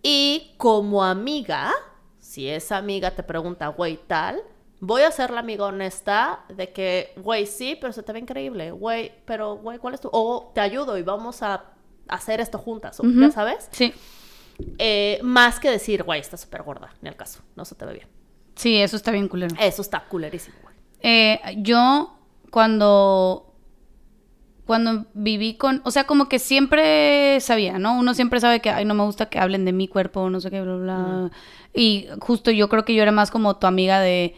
[0.03, 1.73] y como amiga,
[2.21, 4.41] si esa amiga te pregunta, güey, tal,
[4.81, 8.71] voy a ser la amiga honesta de que, güey, sí, pero se te ve increíble,
[8.73, 10.09] güey, pero, güey, ¿cuál es tu...?
[10.13, 11.65] O te ayudo y vamos a
[12.09, 13.05] hacer esto juntas, o.
[13.05, 13.69] ¿ya sabes?
[13.71, 13.93] Sí.
[14.79, 17.93] Eh, más que decir, güey, está súper gorda, ni al caso, no se te ve
[17.95, 18.09] bien.
[18.57, 19.55] Sí, eso está bien culero.
[19.59, 20.75] Eso está culerísimo, güey.
[21.03, 22.19] Eh, yo
[22.51, 23.47] cuando
[24.67, 27.99] cuando viví con, o sea, como que siempre sabía, ¿no?
[27.99, 30.49] Uno siempre sabe que, ay, no me gusta que hablen de mi cuerpo, no sé
[30.49, 31.31] qué, bla, bla.
[31.75, 34.37] Y justo yo creo que yo era más como tu amiga de,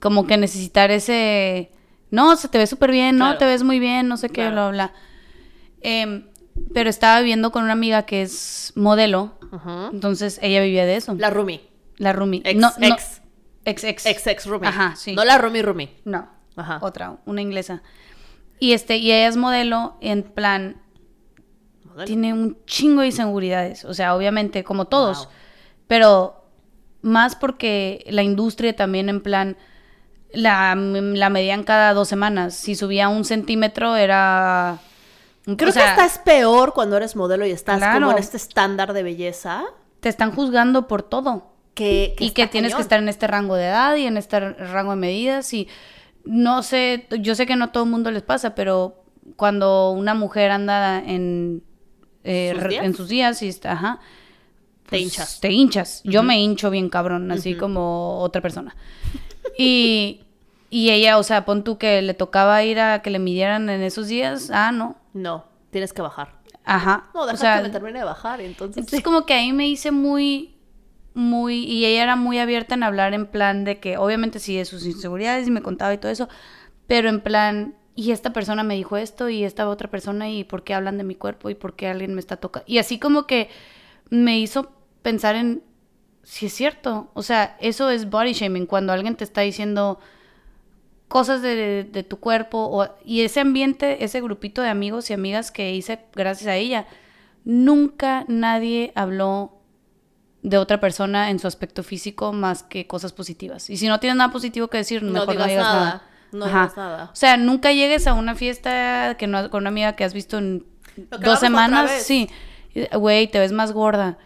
[0.00, 1.70] como que necesitar ese,
[2.10, 3.38] no, se te ve súper bien, no, Claro.
[3.38, 4.70] te ves muy bien, no sé qué, Claro.
[4.70, 4.92] bla, bla.
[5.80, 6.26] Em,
[6.74, 9.90] pero estaba viviendo con una amiga que es modelo, Ujú.
[9.92, 11.30] entonces ella vivía de eso, la, La
[12.12, 12.42] Rumi.
[12.44, 13.22] Ex, no, no, ex,
[13.64, 14.06] ex, ex.
[14.06, 14.66] ex, ex Rumi.
[14.66, 15.14] Ajá, sí.
[15.14, 15.90] No la Rumi Rumi.
[16.04, 16.78] No, Ajá.
[16.82, 17.82] otra, una inglesa.
[18.58, 20.80] Y este, y ella es modelo, en plan,
[21.84, 22.04] Modelo.
[22.06, 23.84] tiene un chingo de inseguridades.
[23.84, 25.18] O sea, obviamente, como todos.
[25.26, 25.28] Wow.
[25.88, 26.44] Pero
[27.02, 29.56] más porque la industria también, en plan,
[30.32, 32.54] la, la medían cada dos semanas.
[32.54, 34.78] Si subía un centímetro, era.
[35.44, 38.00] Creo o sea, que hasta es peor cuando eres modelo y estás Claro.
[38.06, 39.64] como en este estándar de belleza
[40.00, 41.52] Te están juzgando por todo.
[41.74, 44.90] que, y que tienes que estar en este rango de edad y en este rango
[44.92, 45.68] de medidas y
[46.24, 49.04] no sé, yo sé que no a todo el mundo les pasa, pero
[49.36, 51.62] cuando una mujer anda en,
[52.24, 54.00] eh, ¿Sus en sus días y está, ajá,
[54.88, 55.38] Te hinchas.
[55.40, 56.00] Te hinchas.
[56.04, 58.74] Yo me hincho bien cabrón, así como otra persona.
[59.56, 60.26] Y,
[60.70, 63.82] y ella, o sea, pon tú que le tocaba ir a que le midieran en
[63.82, 66.34] esos días, ah, no, No, tienes que bajar.
[66.64, 67.10] ajá.
[67.14, 68.78] No, o deja sea, que me termine de bajar entonces...
[68.78, 69.02] entonces sí.
[69.02, 70.56] como que ahí me hice muy,
[71.14, 74.64] muy, y ella era muy abierta en hablar en plan de que, obviamente sí, de
[74.64, 76.28] sus inseguridades y me contaba y todo eso,
[76.86, 80.64] pero en plan, y esta persona me dijo esto y esta otra persona y por
[80.64, 82.64] qué hablan de mi cuerpo y por qué alguien me está tocando.
[82.68, 83.48] Y así como que
[84.10, 85.62] me hizo pensar en,
[86.28, 90.00] si es cierto, o sea, eso es body shaming, cuando alguien te está diciendo
[91.06, 95.52] cosas de, de tu cuerpo o, y ese ambiente, ese grupito de amigos y amigas
[95.52, 96.86] que hice gracias a ella,
[97.44, 99.52] nunca nadie habló
[100.42, 103.70] de otra persona en su aspecto físico más que cosas positivas.
[103.70, 105.84] Y si no tienes nada positivo que decir, No mejor digas no digas nada.
[105.84, 106.02] nada.
[106.32, 106.60] No Ajá.
[106.62, 107.10] digas nada.
[107.12, 110.38] O sea, nunca llegues a una fiesta que no, con una amiga que has visto
[110.38, 110.66] en
[111.20, 111.90] dos semanas.
[112.02, 112.28] Sí,
[112.98, 114.18] güey, te ves más gorda.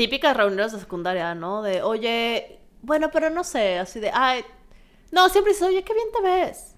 [0.00, 1.60] Típicas reuniones de secundaria, ¿no?
[1.60, 4.42] De, oye, bueno, pero no sé, así de, ay...
[5.12, 6.74] No, siempre dices, oye, qué bien te ves.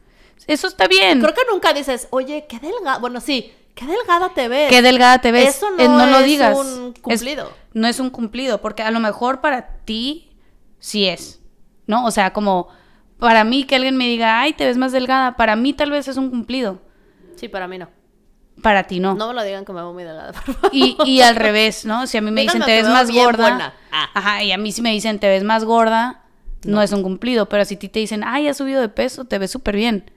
[0.49, 1.21] Eso está bien.
[1.21, 2.99] Creo que nunca dices, oye, qué delgada...
[2.99, 4.71] Bueno, sí, qué delgada te ves.
[4.71, 5.51] Qué delgada te ves.
[5.57, 6.59] Eso no, Eh, no lo es digas.
[6.59, 7.53] un Es- cumplido.
[7.75, 10.37] no es un cumplido, porque a lo mejor para ti
[10.81, 11.41] sí es,
[11.87, 12.05] ¿no?
[12.05, 12.67] O sea, como
[13.21, 16.09] para mí que alguien me diga, ay, te ves más delgada, para mí tal vez
[16.09, 16.81] es un cumplido,
[17.37, 17.89] Sí, para mí no.
[18.61, 19.15] Para ti no.
[19.15, 20.71] No me lo digan que me veo muy delgada, por favor.
[20.73, 22.07] Y, y al revés, ¿no?
[22.07, 23.75] Si a mí me dicen, te ves más gorda.
[23.91, 24.11] Ah.
[24.15, 26.23] ajá, y a mí si me dicen, te ves más gorda,
[26.65, 29.25] no, es un cumplido, pero si a ti te dicen, ay, has subido de peso,
[29.25, 30.11] te ves súper bien.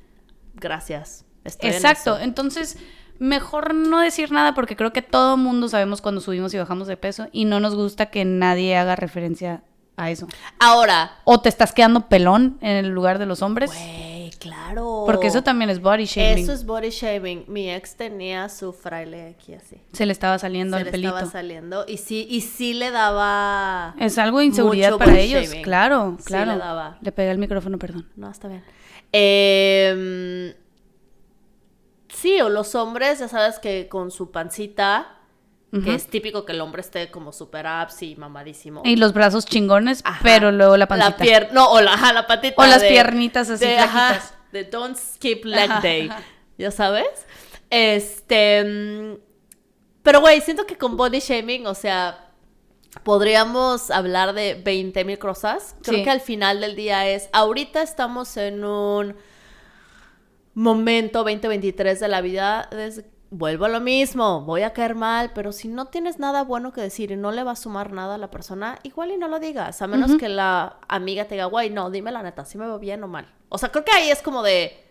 [0.56, 1.26] Gracias.
[1.44, 2.78] Estoy Exacto, entonces
[3.20, 6.98] mejor no decir nada porque creo que todo mundo sabemos cuando subimos y bajamos de
[6.98, 9.64] peso y no nos gusta que nadie haga referencia
[9.98, 10.28] a eso.
[10.60, 13.72] Ahora, O te estás quedando pelón en el lugar de los hombres.
[14.46, 15.04] Claro.
[15.08, 16.44] Porque eso también es body shaming.
[16.44, 17.46] Eso es body shaming.
[17.48, 19.82] Mi ex tenía su fraile aquí así.
[19.92, 21.14] Se le estaba saliendo Se el le pelito.
[21.16, 23.96] estaba saliendo y sí, y sí le daba...
[24.00, 25.64] Es algo de inseguridad mucho para body ellos, shaming.
[25.64, 26.52] claro, Sí claro.
[26.54, 26.98] le daba.
[27.02, 28.08] Le pegué el micrófono, perdón.
[28.16, 28.64] No, está bien.
[29.12, 30.54] Em,
[32.10, 35.12] sí, o los hombres, ya sabes que con su pancita,
[35.84, 38.82] que es típico que el hombre esté como super abs y mamadísimo.
[38.86, 40.22] Y los brazos chingones, Ajá.
[40.24, 41.18] pero luego la pancita.
[41.18, 42.62] pier- no, o la, ajá, la patita.
[42.62, 44.18] O las piernitas así de, ajá.
[44.56, 46.10] De don't skip leg day.
[46.58, 47.08] ¿Ya sabes?
[47.70, 48.64] Este.
[48.64, 49.18] mm,
[50.04, 52.30] Pero, güey, siento que con body shaming, o sea,
[53.04, 55.76] podríamos hablar de 20 mil cosas.
[55.84, 56.04] Creo Sí.
[56.04, 57.28] que al final del día es.
[57.34, 59.16] Ahorita estamos en un
[60.54, 62.70] momento 2023 de la vida.
[62.72, 66.72] es- vuelvo a lo mismo, voy a caer mal, pero si no tienes nada bueno
[66.72, 69.28] que decir y no le va a sumar nada a la persona, igual y no
[69.28, 72.58] lo digas, a menos que la amiga te diga, güey, no, dime la neta, si
[72.58, 73.28] me veo bien o mal.
[73.50, 74.82] O sea, creo que ahí es como de...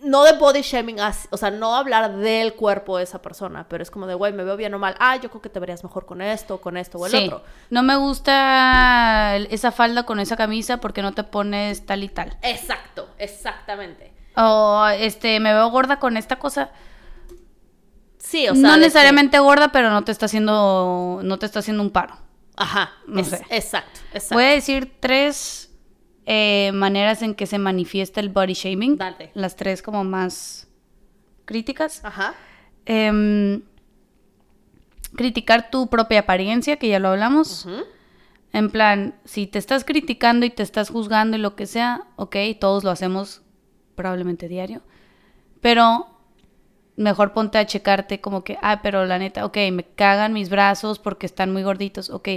[0.00, 0.98] No de body shaming,
[1.30, 4.44] o sea, no hablar del cuerpo de esa persona, pero es como de, güey, me
[4.44, 4.94] veo bien o mal.
[5.00, 7.24] Ah, yo creo que te verías mejor con esto, con esto o el Sí.
[7.26, 7.42] otro.
[7.70, 12.36] No me gusta esa falda con esa camisa porque no te pones tal y tal.
[12.42, 14.12] Exacto, exactamente.
[14.40, 16.70] O este, me veo gorda con esta cosa.
[18.18, 18.62] Sí, o sea...
[18.62, 22.16] no que- necesariamente gorda, pero no te está haciendo, no te está haciendo un paro.
[22.56, 23.44] Ajá, No es- sé.
[23.50, 24.34] exacto, exacto.
[24.34, 25.70] Voy a decir tres
[26.26, 28.96] eh, maneras en que se manifiesta el body shaming.
[28.96, 29.30] Dale.
[29.34, 30.68] Las tres como más
[31.44, 32.04] críticas.
[32.04, 32.34] Ajá.
[32.86, 33.62] Em,
[35.14, 37.66] criticar tu propia apariencia, que ya lo hablamos.
[38.52, 42.36] En plan, si te estás criticando y te estás juzgando y lo que sea, ok,
[42.60, 43.42] todos lo hacemos
[43.98, 44.80] probablemente diario.
[45.60, 46.06] Pero
[46.96, 50.98] mejor ponte a checarte como que, ah, pero la neta, ok, me cagan mis brazos
[51.00, 52.28] porque están muy gorditos, ok.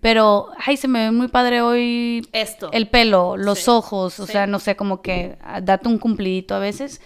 [0.00, 2.70] Pero, ay, se me ve muy padre hoy Esto.
[2.72, 4.32] el pelo, los Sí, ojos, o sí.
[4.32, 7.00] sea, no sé, como que date un cumplidito a veces.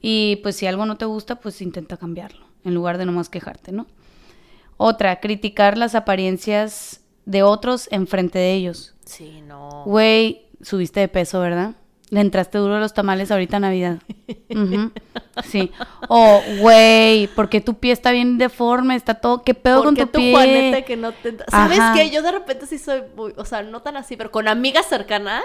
[0.00, 3.72] Y pues si algo no te gusta, pues intenta cambiarlo, en lugar de nomás quejarte,
[3.72, 3.86] ¿no?
[4.76, 8.94] Otra, criticar las apariencias de otros enfrente de ellos.
[9.04, 9.82] Sí, no.
[9.86, 11.74] Güey, subiste de peso, ¿verdad?
[12.10, 13.98] Le entraste duro a los tamales ahorita Navidad.
[15.44, 15.70] Sí.
[16.08, 19.42] O, güey, porque tu pie está bien deforme, está todo.
[19.42, 20.32] ¿Qué pedo con tu tu pie?
[20.32, 21.36] Juanete que no te...
[21.48, 21.94] ¿Sabes Ajá.
[21.94, 22.10] qué?
[22.10, 23.34] Yo de repente sí soy muy...
[23.36, 25.44] O sea, no tan así, pero con amigas cercanas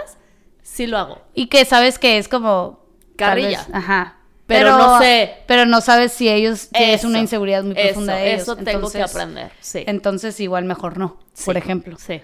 [0.62, 1.22] sí lo hago.
[1.34, 2.84] Y que sabes que es como.
[3.16, 3.68] Carrilla.
[3.72, 4.18] ajá.
[4.48, 5.36] Pero no sé.
[5.48, 6.70] Pero no sabes si ellos.
[6.74, 8.42] es una inseguridad muy profunda eso, de ellos.
[8.44, 9.52] Eso tengo que aprender.
[9.60, 9.84] Sí.
[9.88, 11.98] Entonces, igual mejor no, por Sí, ejemplo.
[11.98, 12.22] Sí.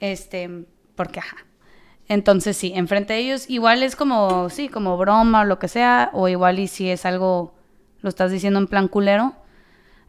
[0.00, 0.48] Este,
[0.94, 1.36] porque ajá.
[2.08, 6.10] Entonces sí, enfrente de ellos igual es como, sí, como broma o lo que sea,
[6.12, 7.54] o igual y si es algo,
[8.00, 9.34] lo estás diciendo en plan culero.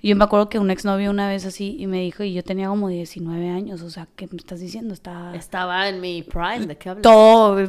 [0.03, 2.67] Yo me acuerdo que un exnovio una vez así y me dijo, y yo tenía
[2.67, 4.93] como 19 años, o sea, ¿qué me estás diciendo?
[4.93, 6.67] Está Estaba en mi prime.
[6.67, 7.01] ¿De qué hablas?
[7.01, 7.67] todo,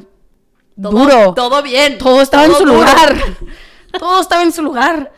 [0.80, 1.94] Todo- duro, todo, Todo bien.
[1.94, 2.74] estaba en todo su duro.
[2.78, 3.16] lugar,
[3.98, 5.10] todo estaba en su lugar.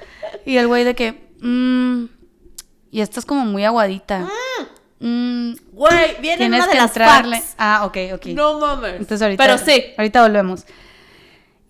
[0.46, 2.04] Y el güey de que, mmm,
[2.92, 4.28] y estás como muy aguadita.
[5.00, 7.54] Mm, Güey, viene una de que las facts.
[7.58, 8.26] Ah, ok, ok.
[8.26, 8.92] No mames.
[8.92, 9.84] Entonces ahorita, Pero sí.
[9.96, 10.64] ahorita volvemos.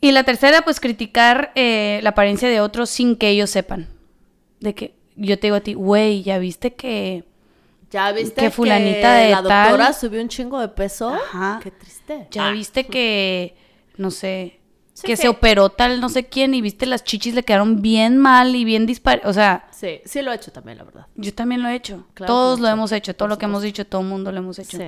[0.00, 3.88] Y la tercera, pues criticar eh, la apariencia de otros sin que ellos sepan.
[4.58, 7.24] De que yo te digo a ti, güey, ¿ya viste que...
[7.90, 11.08] ¿Ya viste que fulanita de la doctora tal- subió un chingo de peso?
[11.12, 11.58] Ajá.
[11.62, 12.28] Qué triste.
[12.30, 12.52] ¿Ya Ah.
[12.52, 13.56] viste que,
[13.96, 14.59] no sé,
[15.00, 15.22] Sí, que sí.
[15.22, 18.64] se operó tal no sé quién y viste las chichis le quedaron bien mal y
[18.64, 19.22] bien dispar...
[19.24, 21.06] O sea, Sí, sí lo he hecho también, la verdad.
[21.16, 22.06] yo también lo he hecho.
[22.14, 24.38] Claro Todos lo sí, hemos hecho, todo lo que hemos dicho, todo el mundo lo
[24.38, 24.76] hemos hecho.
[24.76, 24.84] Sí,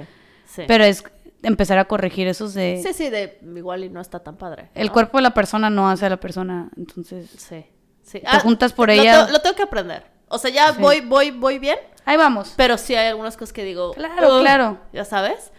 [0.46, 0.62] sí.
[0.66, 1.02] Pero es
[1.42, 2.80] empezar a corregir esos de...
[2.84, 4.70] sí, sí, de igual y no está tan padre.
[4.74, 4.92] El ¿no?
[4.92, 7.30] cuerpo de la persona no hace a la persona, entonces...
[7.36, 7.64] Sí,
[8.02, 8.20] sí.
[8.26, 9.20] Ah, Te juntas por lo ella.
[9.26, 10.04] tengo- Lo, tengo que aprender.
[10.28, 12.54] O sea, ya voy, voy, voy bien, Ahí vamos.
[12.56, 13.92] pero sí hay algunas cosas que digo.
[13.92, 14.78] Claro, claro.
[14.92, 15.51] Ya sabes.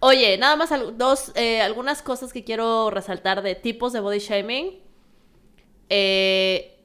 [0.00, 4.18] Oye, nada más al- dos, eh, algunas cosas que quiero resaltar de tipos de body
[4.20, 4.80] shaming.
[5.88, 6.84] Eh,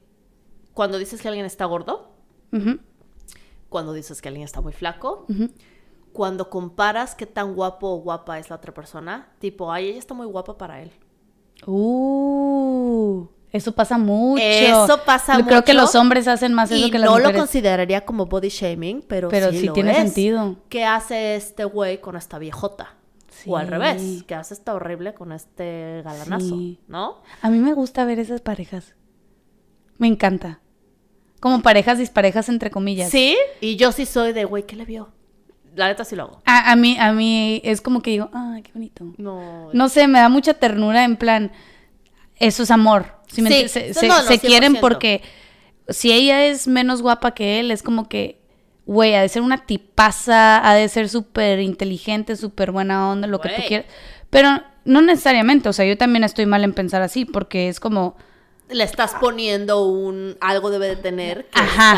[0.74, 2.11] cuando dices que alguien está gordo,
[3.70, 5.28] cuando dices que alguien está muy flaco,
[6.11, 10.14] cuando comparas qué tan guapo o guapa es la otra persona, tipo, ay, ella está
[10.14, 10.91] muy guapa para él.
[11.68, 14.41] Uh, eso pasa mucho.
[14.43, 15.84] Eso pasa Yo Creo que mucho.
[15.84, 17.41] los hombres hacen más eso y que las no lo mujeres.
[17.41, 19.97] consideraría como body shaming, pero, Pero sí, sí lo tiene es.
[19.97, 20.55] sentido.
[20.70, 22.95] ¿Qué hace este güey con esta viejota?
[23.45, 26.47] O al revés, ¿qué hace esta horrible con este galanazo?
[26.57, 26.79] Sí.
[26.87, 27.21] ¿No?
[27.41, 28.95] A mí me gusta ver esas parejas.
[29.97, 30.59] Me encanta.
[31.39, 33.09] Como parejas disparejas entre comillas.
[33.09, 35.09] Sí, y yo sí soy de, güey, ¿qué le vio?
[35.75, 36.41] La neta sí lo hago.
[36.45, 39.13] A, a mí, a mí es como que digo, ay, qué bonito.
[39.17, 39.69] No.
[39.73, 41.51] No sé, me da mucha ternura en plan,
[42.37, 43.17] eso es amor.
[43.27, 43.97] ¿sí me Sí, entiendes?
[43.97, 44.41] se no, se- no, se 100%.
[44.41, 45.21] quieren porque
[45.89, 48.39] si ella es menos guapa que él, es como que,
[48.86, 53.39] güey, ha de ser una tipaza, ha de ser súper inteligente, súper buena onda, lo
[53.39, 53.88] que tú quieras.
[54.29, 54.49] Pero
[54.86, 58.15] no necesariamente, o sea, yo también estoy mal en pensar así, porque es como,
[58.69, 60.36] Le estás poniendo un...
[60.41, 61.91] Algo debe de tener que Ajá.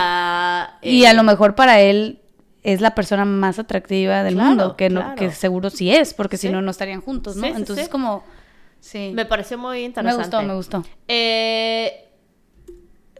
[0.73, 2.19] está, eh, y a lo mejor para él
[2.63, 5.15] es la persona más atractiva del Claro, mundo, que, no, claro.
[5.15, 7.43] que seguro sí es, porque si no, no estarían juntos, ¿no?
[7.47, 8.23] Sí, sí, Entonces como,
[8.79, 10.23] sí, Me pareció muy me interesante.
[10.23, 10.83] gustó, me gustó.
[11.07, 12.09] Eh,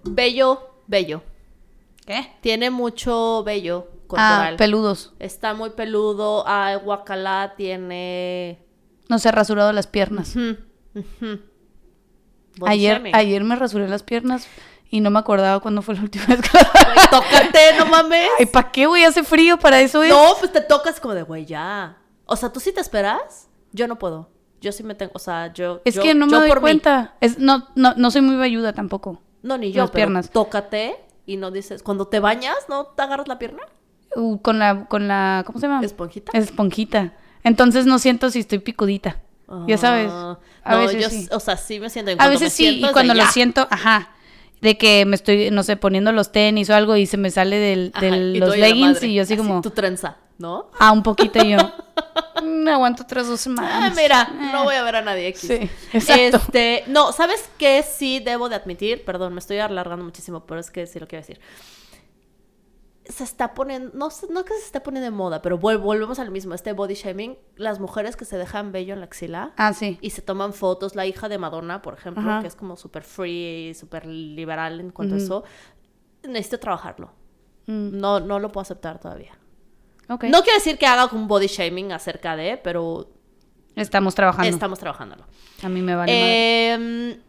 [0.04, 1.22] bello, bello.
[2.06, 2.32] ¿Qué?
[2.42, 4.56] Tiene mucho bello Ah, corporal.
[4.58, 5.14] peludos.
[5.20, 6.44] Está muy peludo.
[6.48, 8.60] Ah, guacalá tiene...
[9.10, 10.36] No se ha rasurado las piernas.
[12.66, 14.48] Ayer, ayer me rasuré las piernas
[14.90, 18.30] y no me acordaba cuándo fue la última vez que Güey, tócate, no mames.
[18.40, 19.04] Ay, ¿para qué, güey?
[19.04, 20.10] Hace frío, para eso es.
[20.10, 21.98] No, pues te tocas como de, güey, ya.
[22.26, 23.50] O sea, ¿tú sí te esperas?
[23.74, 24.30] Yo no puedo.
[24.62, 25.82] Yo sí me tengo, o sea, yo...
[25.86, 26.56] es yo- que no me doy mí.
[26.62, 27.16] cuenta.
[27.20, 29.22] Es, no, no, no soy muy velluda tampoco.
[29.44, 30.30] No, ni yo, Las pero piernas.
[30.32, 30.96] tócate
[31.26, 31.84] y no dices...
[31.84, 33.64] Cuando te bañas, ¿no te agarras la pierna?
[34.16, 35.84] Uh, con la, con la, ¿cómo se llama?
[35.86, 36.38] ¿Esponjita?
[36.38, 37.14] Esponjita.
[37.44, 39.22] Entonces no siento si estoy picudita.
[39.68, 40.10] Ya sabes.
[40.12, 41.28] Ah, A no, veces yo, sí.
[41.32, 42.12] o sea, sí me siento...
[42.12, 43.30] en A veces me sí, siento y cuando lo ya.
[43.30, 44.10] siento, ajá.
[44.66, 47.58] De que me estoy, no sé, poniendo los tenis o algo y se me sale
[47.58, 50.72] del, Ajá, del- y los leggings y yo así como, Tu trenza, ¿no?
[50.80, 51.58] ah, un poquito yo.
[52.44, 53.96] "Mm, aguanto otras dos Ah, semanas.
[53.96, 54.50] mira, Eh.
[54.52, 55.46] no voy a ver a nadie aquí.
[55.48, 56.38] Sí, exacto.
[56.38, 59.06] Este, no, ¿sabes qué sí debo de admitir?
[59.06, 61.40] Perdón, me estoy alargando muchísimo, pero es que sí lo quiero decir.
[63.08, 66.32] Se está poniendo, no, no que se esté poniendo de moda, pero vol- volvemos al
[66.32, 70.00] mismo, este body shaming, las mujeres que se dejan vello en la axila Ah, sí.
[70.02, 72.42] y se toman fotos, la hija de Madonna, por ejemplo, Ajá.
[72.42, 75.44] que es como súper free, súper liberal en cuanto a eso,
[76.24, 77.12] necesito trabajarlo.
[77.68, 79.38] Mm, No, no lo puedo aceptar todavía.
[80.08, 83.10] No quiero decir que haga un body shaming acerca de, pero
[83.76, 84.50] Estamos trabajando.
[84.50, 85.26] estamos trabajándolo.
[85.64, 86.72] A mí me vale madre.
[86.74, 87.22] Em,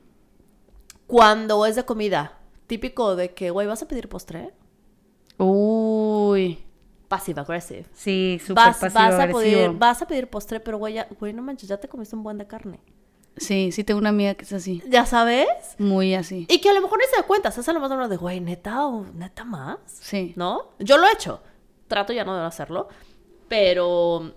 [1.06, 4.52] cuando es de comida, típico de que, güey, ¿vas a pedir postre?
[5.38, 6.58] Uy.
[7.08, 7.86] Passive aggressive.
[7.92, 11.42] Sí, súper Vas, pasivo vas, a vas a pedir postre, pero güey, ya- güey, no
[11.42, 12.80] manches, ya te comiste un buen de carne.
[13.36, 14.82] Sí, sí tengo una amiga que es así.
[14.88, 15.46] ¿Ya sabes?
[15.78, 16.46] Muy así.
[16.48, 18.16] Y que a lo mejor ni se da cuenta, se hace lo más uno de,
[18.16, 19.78] güey, neta, o neta más.
[19.86, 20.32] Sí.
[20.36, 20.72] ¿No?
[20.78, 21.42] Yo lo he hecho.
[21.86, 22.88] Trato ya no de hacerlo.
[23.46, 24.32] Pero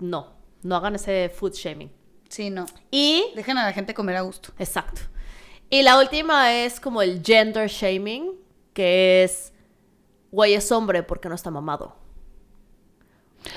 [0.00, 0.32] no,
[0.62, 1.90] no hagan ese food shaming.
[2.28, 2.66] Sí, no.
[2.90, 4.50] Y Dejen a la gente comer a gusto.
[4.58, 5.00] Exacto.
[5.70, 8.32] Y la última es como el gender shaming,
[8.74, 9.52] que es,
[10.34, 11.96] güey, es hombre porque no está mamado.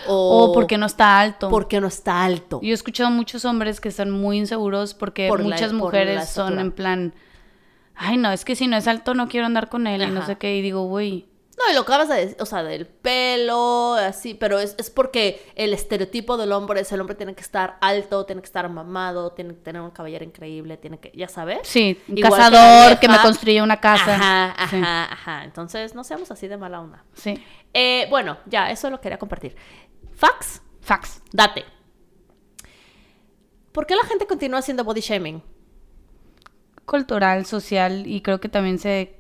[0.08, 1.50] O porque no está alto.
[1.50, 2.60] Porque no está alto.
[2.62, 6.72] Yo he escuchado muchos hombres que están muy inseguros porque Por muchas mujeres son en
[6.72, 7.14] plan,
[7.96, 10.26] ay no, es que si no es alto no quiero andar con él y no
[10.26, 10.56] sé qué.
[10.58, 11.26] Y digo, güey,
[11.58, 15.42] No, y lo acabas de decir, o sea, del pelo, así, pero es, es porque
[15.56, 19.32] el estereotipo del hombre es el hombre tiene que estar alto, tiene que estar mamado,
[19.32, 21.60] tiene que tener un caballero increíble, tiene que, ya sabes.
[21.64, 24.16] sí, un Igual cazador que, me construye una casa.
[24.16, 24.78] Ajá, ajá, Sí.
[24.84, 25.44] ajá.
[25.46, 27.04] Entonces, no seamos así de mala onda.
[27.16, 27.44] Sí.
[27.74, 29.56] Eh, bueno, ya, eso lo quería compartir.
[30.14, 31.22] Fax, Fax.
[31.32, 31.66] Date.
[33.72, 35.42] ¿Por qué la gente continúa haciendo body shaming?
[36.86, 39.17] Cultural, social y creo que también se...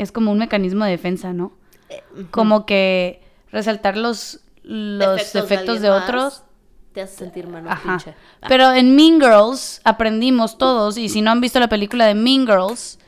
[0.00, 1.52] Es como un mecanismo de defensa, ¿no?
[1.88, 3.22] Eh, Como que
[3.52, 6.44] resaltar los, los defectos, alguien de otros.
[6.92, 7.82] Te hace sentir menos Ajá.
[7.88, 8.14] pinche.
[8.42, 12.14] Ah, Pero en Mean Girls aprendimos todos, y si no han visto la película de
[12.14, 12.98] Mean Girls,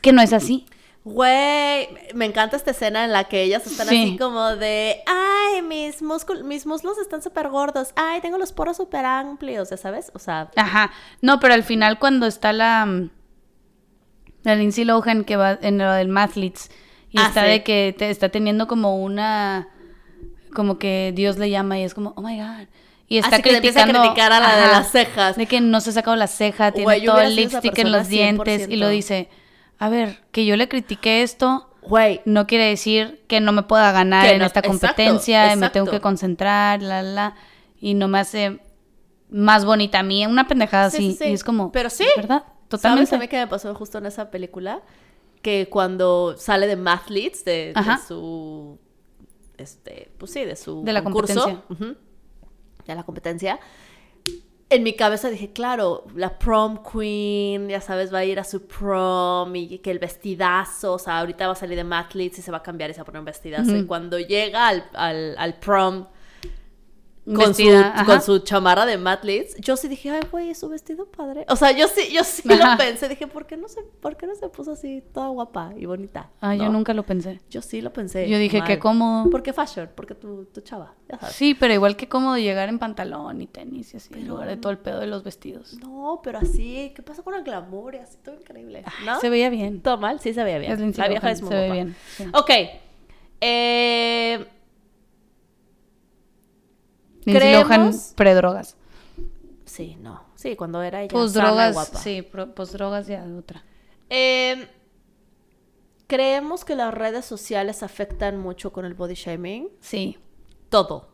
[0.00, 0.66] que no es así.
[1.04, 4.02] Güey, me encanta esta escena en la que ellas están Sí.
[4.02, 6.02] así como de, ay, mis,
[6.44, 10.50] mis muslos están súper gordos, ay, tengo los poros súper amplios, ya sabes, o sea,
[10.56, 10.90] Ajá.
[11.22, 13.10] No, pero al final cuando está la, mm,
[14.42, 16.70] la Lindsay Lohan que va en lo del Mathletes
[17.10, 17.50] y Ah, está sí.
[17.50, 19.68] de que te- está teniendo como una
[20.54, 22.66] como que Dios le llama y es como, oh my god.
[23.06, 25.36] Y está así que le empieza a criticando criticar a la de las cejas.
[25.36, 28.66] De que no se ha sacado la ceja, tiene todo el lipstick en los dientes
[28.68, 28.90] y lo 100%.
[28.90, 29.28] dice,
[29.78, 33.90] a ver, que yo le critiqué esto, Güey, no quiere decir que no me pueda
[33.90, 35.90] ganar en no- esta exacto, competencia, y me tengo exacto.
[35.92, 37.34] que concentrar, la, la, la,
[37.80, 38.60] y no me hace
[39.30, 41.30] más bonita a mí, una pendejada Sí, así, sí, sí.
[41.30, 42.42] y es como, Pero sí, ¿verdad?
[42.78, 44.82] ¿Sabes a mí qué me pasó justo en esa película?
[45.42, 47.72] Que cuando sale de Mathletes, de,
[48.06, 48.78] su,
[49.56, 51.96] este, pues sí, de su De la concurso, competencia.
[52.86, 53.60] de la competencia,
[54.68, 58.66] en mi cabeza dije, claro, la prom queen, ya sabes, va a ir a su
[58.66, 62.50] prom y que el vestidazo, o sea, ahorita va a salir de Mathletes y se
[62.52, 63.76] va a cambiar y se va a poner un vestidazo.
[63.76, 66.06] Y cuando llega al, al, al prom
[67.34, 68.04] con, su, ajá.
[68.04, 71.44] con su chamarra de Matt Leeds, yo sí dije, ay, güey, su vestido padre.
[71.48, 72.72] O sea, yo sí, yo sí Ajá.
[72.72, 73.08] lo pensé.
[73.08, 76.30] Dije, ¿por qué no se, por qué no se puso así toda guapa y bonita?
[76.40, 77.40] Ah, yo nunca lo pensé.
[77.50, 78.28] Yo sí lo pensé.
[78.28, 79.30] Yo dije, qué cómodo.
[79.30, 79.90] ¿Por qué fashion?
[79.94, 81.34] Porque tu, tu chava, ya sabes.
[81.36, 84.56] Sí, pero igual que cómodo llegar en pantalón y tenis y así, en lugar de
[84.56, 85.74] todo el pedo de los vestidos.
[85.74, 87.94] No, pero así, ¿qué pasa con el glamour?
[87.94, 88.84] Y así, todo increíble.
[89.04, 89.20] ¿No?
[89.20, 89.80] Se veía bien.
[89.80, 90.72] Todo mal, sí se veía bien.
[90.72, 91.96] Es La vieja es muy se ve bien.
[92.16, 92.24] sí.
[92.34, 92.50] Ok.
[93.40, 94.46] Eh,
[97.24, 98.76] Lindsay Lohan creemos- predrogas.
[99.66, 100.24] Sí, no.
[100.34, 101.98] Sí, cuando era ella Pues sana y drogas, guapa.
[101.98, 103.62] sí, pro- pues drogas ya otra.
[104.08, 104.66] Eh,
[106.06, 109.68] Creemos que las redes sociales afectan mucho con el body shaming.
[109.80, 110.18] Sí.
[110.68, 111.08] Todo.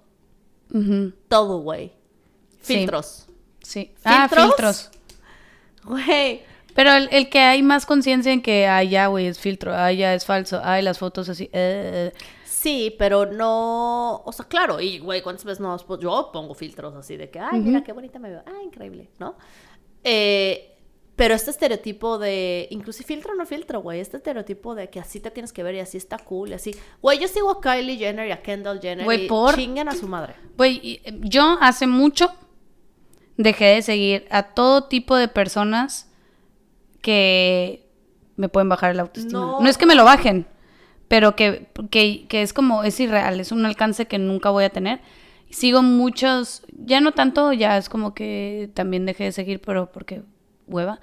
[1.28, 1.92] Todo, güey.
[2.62, 2.76] Sí.
[2.78, 3.26] Filtros.
[3.62, 3.92] Sí.
[4.04, 4.46] Ah, ¿Filtros?
[4.46, 4.90] filtros.
[5.84, 6.42] Güey.
[6.74, 9.92] Pero el, el que hay más conciencia en que, ah, ya, güey, es filtro, ah,
[9.92, 12.18] ya es falso, ay, las fotos así, eh, eh.
[12.66, 14.22] Sí, pero no.
[14.24, 15.76] O sea, claro, y güey, ¿cuántas veces no?
[15.86, 18.42] Pues yo pongo filtros así de que, ay, mira qué bonita me veo.
[18.44, 19.36] Ah, increíble, ¿no?
[20.02, 20.76] Eh,
[21.14, 22.66] pero este estereotipo de.
[22.72, 24.00] Inclusive filtro o no filtro, güey.
[24.00, 26.74] Este estereotipo de que así te tienes que ver y así está cool y así.
[27.00, 29.04] Güey, yo sigo a Kylie Jenner y a Kendall Jenner.
[29.04, 29.54] Güey, y ¿por?
[29.54, 30.34] chinguen a su madre.
[30.56, 32.32] Güey, eh, yo hace mucho
[33.36, 36.10] dejé de seguir a todo tipo de personas
[37.00, 37.88] que
[38.34, 39.38] me pueden bajar el autoestima.
[39.38, 39.60] No.
[39.60, 40.48] No, es que me lo bajen,
[41.09, 44.70] pero que, que, que es como, es irreal, es un alcance que nunca voy a
[44.70, 45.00] tener.
[45.50, 50.22] Sigo muchos, ya no tanto, ya es como que también dejé de seguir, pero porque
[50.66, 50.98] hueva.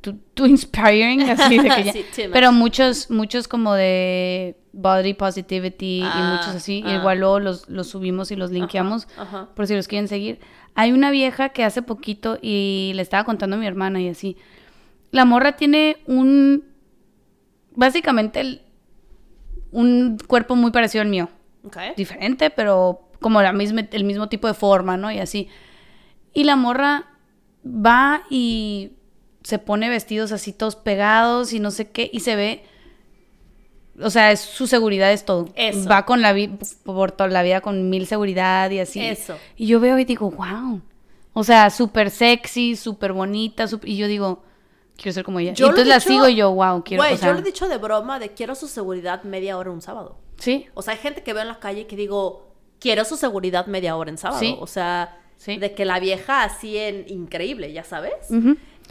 [0.00, 0.14] Too,
[0.46, 1.92] inspiring, así de que ya.
[2.12, 6.84] Sí, pero muchos, muchos como de body positivity Ah, y muchos así.
[6.86, 6.94] ah.
[6.94, 9.48] Igual luego los, los subimos y los linkeamos ajá.
[9.56, 10.38] por si los quieren seguir.
[10.76, 14.36] Hay una vieja que hace poquito y le estaba contando a mi hermana y así.
[15.10, 16.62] La morra tiene un.
[17.74, 18.62] Básicamente el-
[19.72, 21.28] un cuerpo muy parecido al mío.
[21.64, 21.76] Ok.
[21.96, 25.10] Diferente, pero como la misma, el mismo tipo de forma, ¿no?
[25.10, 25.48] Y así.
[26.32, 27.06] Y la morra
[27.66, 28.92] va y
[29.42, 32.08] se pone vestidos así todos pegados y no sé qué.
[32.12, 32.64] Y se ve.
[34.00, 35.48] O sea, es, su seguridad es todo.
[35.56, 35.88] Eso.
[35.88, 39.00] Va con la vi- por toda la vida con mil seguridad y así.
[39.00, 39.36] Eso.
[39.56, 40.80] Y yo veo y digo, wow.
[41.32, 43.66] O sea, súper sexy, súper bonita.
[43.84, 44.44] y yo digo,
[44.98, 45.52] quiero ser como ella.
[45.54, 47.02] Yo y lo entonces la dicho- sigo y yo, wow, quiero.
[47.02, 49.70] Güey, o sea, yo le he dicho de broma de quiero su seguridad media hora
[49.70, 50.18] un sábado.
[50.36, 53.66] Sí, O sea, hay gente que veo en la calle que digo, quiero su seguridad
[53.66, 54.40] media hora en sábado.
[54.40, 54.56] Sí.
[54.60, 55.56] O sea, Sí.
[55.56, 58.12] de que la vieja así en increíble, ya sabes.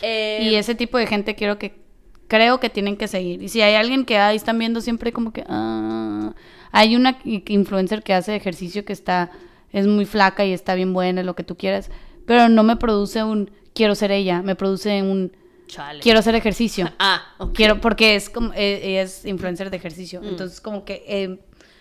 [0.02, 1.76] Eh, Y ese tipo de gente quiero que
[2.28, 3.42] creo que tienen que seguir.
[3.42, 6.34] Y si hay alguien que ahí están viendo siempre como que ah,
[6.72, 9.32] hay una influencer que hace ejercicio que está
[9.72, 11.90] es muy flaca y está bien buena, lo que tú quieras,
[12.26, 15.32] pero no me produce un quiero ser ella, me produce un
[15.68, 16.00] Chale.
[16.02, 16.90] quiero hacer ejercicio.
[17.00, 17.36] Ah.
[17.54, 20.26] Quiero porque es como eh, ella es influencer de ejercicio, Mm.
[20.30, 21.40] entonces como que eh,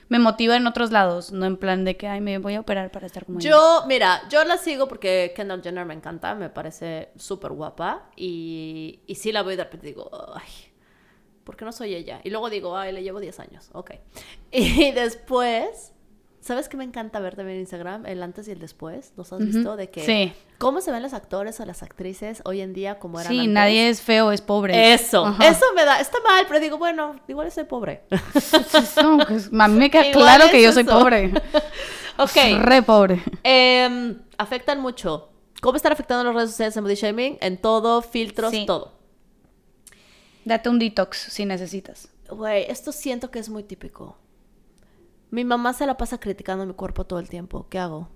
[0.09, 2.91] me motiva en otros lados, no en plan de que ay me voy a operar
[2.93, 3.51] para estar como ella.
[3.51, 8.11] Yo, mira, yo la sigo porque Kendall Jenner me encanta, me parece súper guapa.
[8.15, 10.49] Y, y sí la veo y de repente digo, ay,
[11.43, 12.21] ¿por qué no soy ella?
[12.23, 13.93] Y luego digo, ay, le llevo 10 años, ok.
[14.53, 15.93] Y después,
[16.47, 18.07] ¿sabes qué me encanta ver también en Instagram?
[18.07, 19.77] El antes y el después, ¿los has visto?
[19.77, 20.33] De que, Sí.
[20.59, 23.53] ¿cómo se ven los actores o las actrices hoy en día como eran Sí, antes?
[23.53, 24.95] nadie es feo, es pobre.
[24.95, 25.47] Eso, Ajá.
[25.49, 28.03] eso me da, está mal, pero digo, bueno, igual soy pobre.
[29.03, 30.99] No, pues, a mí me queda Igual claro es que yo soy eso.
[30.99, 31.33] pobre.
[32.19, 32.37] ok.
[32.61, 33.23] Re pobre.
[33.43, 35.31] Em, afectan mucho.
[35.61, 37.39] ¿Cómo están afectando las redes sociales en body shaming?
[37.41, 38.65] En todo, filtros, Sí.
[38.67, 38.93] todo.
[40.45, 42.09] Date un detox si necesitas.
[42.29, 44.17] Güey, esto siento que es muy típico.
[45.37, 47.67] Mi mamá se la pasa criticando mi cuerpo todo el tiempo.
[47.69, 48.09] ¿Qué hago?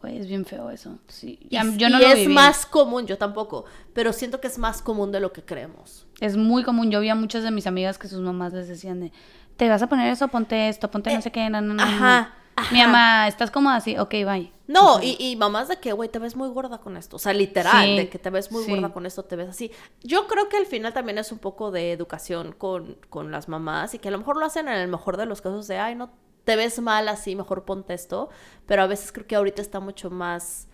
[0.00, 0.98] Güey, es bien feo eso.
[1.06, 1.38] Sí.
[1.42, 2.34] Y, Ya- yo no y lo es viví.
[2.34, 6.08] más común, yo tampoco, pero siento que es más común de lo que creemos.
[6.20, 6.90] Es muy común.
[6.90, 9.12] Yo vi a muchas de mis amigas que sus mamás les decían de,
[9.56, 12.28] te vas a poner eso, ponte esto, ponte no sé qué, no, no, no, no".
[12.60, 14.52] Ajá, Mi mamá, estás como así, ok, bye.
[14.66, 17.16] No, y, y mamás de que, güey, te ves muy gorda con esto.
[17.16, 18.70] O sea, literal, Sí, de que te ves muy sí.
[18.70, 19.72] gorda con esto, te ves así.
[20.02, 23.94] Yo creo que al final también es un poco de educación con, con las mamás
[23.94, 25.94] y que a lo mejor lo hacen en el mejor de los casos de, ay,
[25.96, 26.10] no
[26.44, 28.28] te ves mal así, mejor ponte esto.
[28.66, 30.68] Pero a veces creo que ahorita está mucho más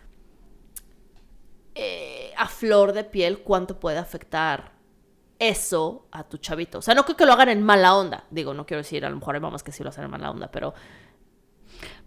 [1.74, 4.72] eh, a flor de piel cuánto puede afectar
[5.38, 6.78] eso a tu chavito.
[6.78, 8.24] O sea, no creo que lo hagan en mala onda.
[8.30, 10.30] Digo, no quiero decir, a lo mejor hay mamás que sí lo hacen en mala
[10.30, 10.72] onda, pero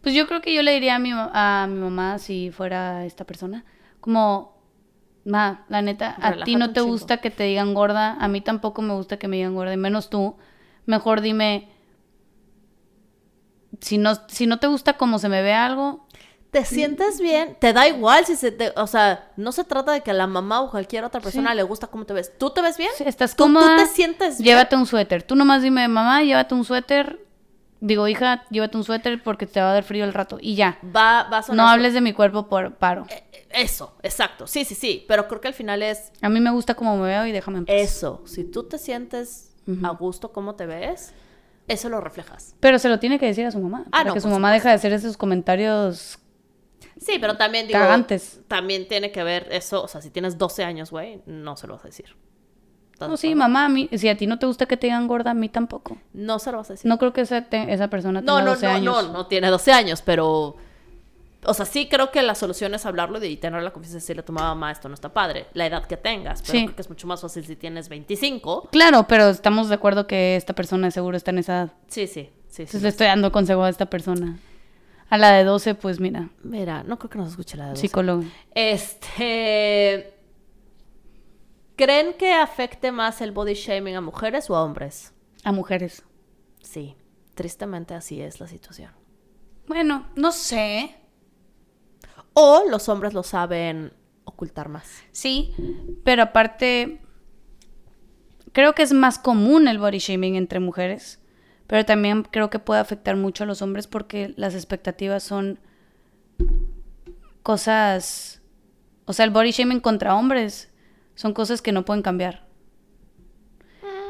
[0.01, 3.25] Pues yo creo que yo le diría a mi, a mi mamá si fuera esta
[3.25, 3.65] persona,
[3.99, 4.57] como,
[5.25, 6.91] ma, la neta, a ti no te chingo".
[6.93, 9.77] gusta que te digan gorda, a mí tampoco me gusta que me digan gorda, y
[9.77, 10.35] menos tú.
[10.85, 11.69] Mejor dime,
[13.81, 16.07] si no, si no te gusta cómo se me ve algo,
[16.51, 20.01] te sientes bien, te da igual si se te, o sea, no se trata de
[20.01, 21.55] que a la mamá o cualquier otra persona Sí.
[21.57, 22.35] le gusta cómo te ves.
[22.39, 22.89] ¿Tú te ves bien?
[22.97, 23.75] Sí, estás ¿Tú, tú cómoda.
[23.75, 24.55] te sientes bien?
[24.55, 25.21] Llévate un suéter.
[25.23, 27.19] Tú nomás dime, mamá, llévate un suéter.
[27.81, 30.37] Digo, hija, llévate un suéter porque te va a dar frío el rato.
[30.41, 30.77] Y ya.
[30.83, 33.05] Va, va a sonar No hables de mi cuerpo por paro.
[33.49, 34.47] Eso, exacto.
[34.47, 37.07] Sí, sí, sí, pero creo que al final es A mí me gusta como me
[37.07, 37.75] veo y déjame en paz.
[37.77, 38.21] eso.
[38.25, 41.13] Si tú te sientes a gusto cómo te ves,
[41.67, 42.55] eso lo reflejas.
[42.59, 43.83] Pero se lo tiene que decir a su mamá.
[43.87, 46.19] Ah, para no, que su mamá deja de hacer esos comentarios.
[46.97, 48.41] Sí, pero también digo, Cagantes.
[48.47, 51.75] también tiene que ver eso, o sea, si tienes 12 años, güey, no se lo
[51.75, 52.15] vas a decir.
[52.99, 55.07] ¿Estás No, sí, mamá, a mí, si a ti no te gusta que te digan
[55.07, 55.97] gorda, a mí tampoco.
[56.11, 56.89] No se lo vas a decir.
[56.89, 59.07] No creo que esa, te- esa persona tenga No, no, 12 no, años.
[59.07, 60.57] no, no tiene 12 años, pero
[61.45, 64.19] O sea, sí creo que la solución es hablarlo y tener la confianza de decirle
[64.19, 66.41] a tu mamá, esto no está padre, la edad que tengas.
[66.41, 66.65] Pero Sí.
[66.65, 68.67] creo que es mucho más fácil si tienes 25.
[68.73, 71.71] Claro, pero estamos de acuerdo que esta persona seguro está en esa edad.
[71.87, 72.29] Sí, sí, sí.
[72.49, 72.61] sí.
[72.63, 74.37] Entonces le estoy dando consejo a esta persona.
[75.09, 77.81] A la de 12, pues mira, Mira, no creo que nos escuche la de 12.
[77.87, 78.25] psicólogo.
[78.53, 80.13] Este.
[81.79, 85.13] ¿Creen que afecte más el body shaming a mujeres o a hombres?
[85.45, 86.03] A mujeres.
[86.61, 86.97] Sí,
[87.35, 88.91] tristemente así es la situación.
[89.65, 90.93] Bueno, no sé.
[92.33, 93.93] O los hombres lo saben
[94.25, 94.89] ocultar más.
[95.13, 95.55] Sí,
[96.03, 96.99] pero aparte,
[98.51, 101.21] creo que es más común el body shaming entre mujeres,
[101.65, 105.61] pero también creo que puede afectar mucho a los hombres porque las expectativas son
[107.41, 108.41] cosas,
[109.05, 110.69] o sea, el body shaming contra hombres
[111.19, 112.45] son cosas que no pueden cambiar.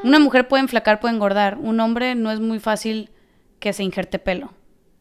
[0.04, 3.10] Una mujer puede enflacar, puede engordar, un hombre no es muy fácil
[3.58, 4.52] que se injerte pelo.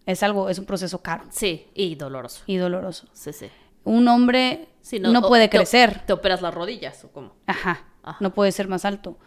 [0.07, 2.41] Es algo, es un proceso caro Sí, y doloroso.
[2.47, 3.05] y doloroso.
[3.14, 3.45] Sí, sí.
[3.84, 6.01] Un hombre Sí, no, puede crecer.
[6.07, 7.36] Te, operas las rodillas o cómo?
[7.45, 8.18] Ajá, Ajá.
[8.22, 9.20] no puede ser más alto.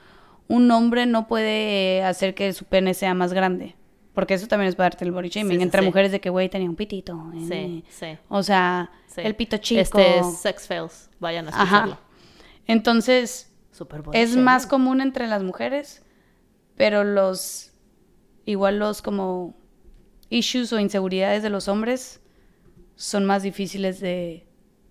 [0.48, 3.76] Un hombre no puede hacer que su pene sea más grande.
[4.12, 5.58] Porque eso también es parte del body shaming.
[5.58, 5.86] Sí, Entre sí.
[5.86, 7.30] mujeres de que, güey, tenía un pitito.
[7.34, 7.46] eh.
[7.48, 8.18] Sí, sí.
[8.28, 9.80] O sea, el pito chico.
[9.80, 11.10] Este es Sex Fails.
[11.20, 11.92] Vayan a escucharlo.
[11.92, 12.00] Ajá.
[12.66, 13.52] Entonces,
[14.12, 16.02] es más común entre las mujeres,
[16.76, 17.72] pero los,
[18.44, 19.56] igual los como
[20.28, 22.20] issues o inseguridades de los hombres
[22.96, 24.46] son más difíciles de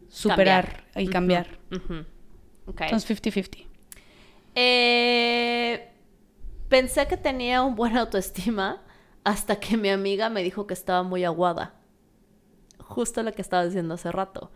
[0.09, 1.59] superar y cambiar.
[2.67, 3.67] Entonces, 50-50.
[4.55, 5.89] Eh,
[6.67, 8.81] pensé que tenía un buen autoestima
[9.23, 11.75] hasta que mi amiga me dijo que estaba muy aguada.
[12.79, 14.51] Justo lo que estaba diciendo hace rato.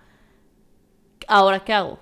[1.28, 2.00] Ahora, ¿qué hago?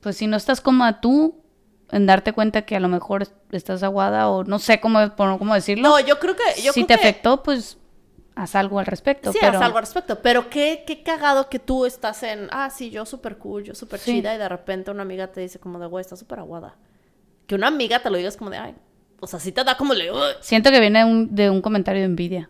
[0.00, 1.42] Pues si no estás cómoda tú
[1.90, 5.88] en darte cuenta que a lo mejor estás aguada o no sé cómo, cómo decirlo.
[5.88, 6.62] No, yo creo que...
[6.62, 7.78] Yo si creo te que- afectó, pues
[8.36, 9.32] haz algo al respecto.
[9.32, 9.58] Sí, pero...
[9.58, 10.20] haz algo al respecto.
[10.22, 12.48] Pero qué, qué cagado que tú estás en...
[12.52, 14.12] Ah, sí, yo súper cool, yo súper Sí.
[14.12, 14.34] chida.
[14.34, 16.76] Y de repente una amiga te dice como de, güey, estás súper aguada.
[17.46, 18.74] Que una amiga te lo diga es como de, ay...
[19.22, 19.92] O sea, sí te da como.
[19.92, 19.98] "Ugh".
[20.40, 22.48] Siento que viene un- de un comentario de envidia.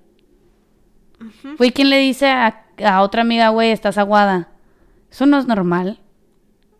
[1.58, 4.48] Güey, ¿quién le dice a, a otra amiga, güey, estás aguada?
[5.10, 5.98] Eso no es normal.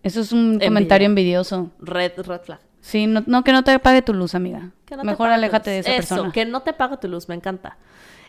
[0.02, 0.68] Eso es un Envidia.
[0.68, 1.70] comentario envidioso.
[1.78, 2.60] Red, red flag.
[2.80, 4.70] Sí, no, no, que no te apague tu luz, amiga.
[4.90, 6.32] No Mejor pague aléjate de esa Eso, persona.
[6.32, 7.76] que no te pague tu luz, me encanta.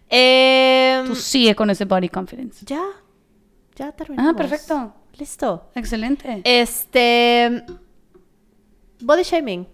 [0.09, 2.65] Em, Tú sigue con ese body confidence.
[2.65, 2.83] Ya,
[3.75, 4.33] ya terminamos.
[4.33, 4.93] Ah, perfecto.
[5.17, 5.69] Listo.
[5.75, 6.41] Excelente.
[6.43, 7.63] Este.
[8.99, 9.67] Body shaming.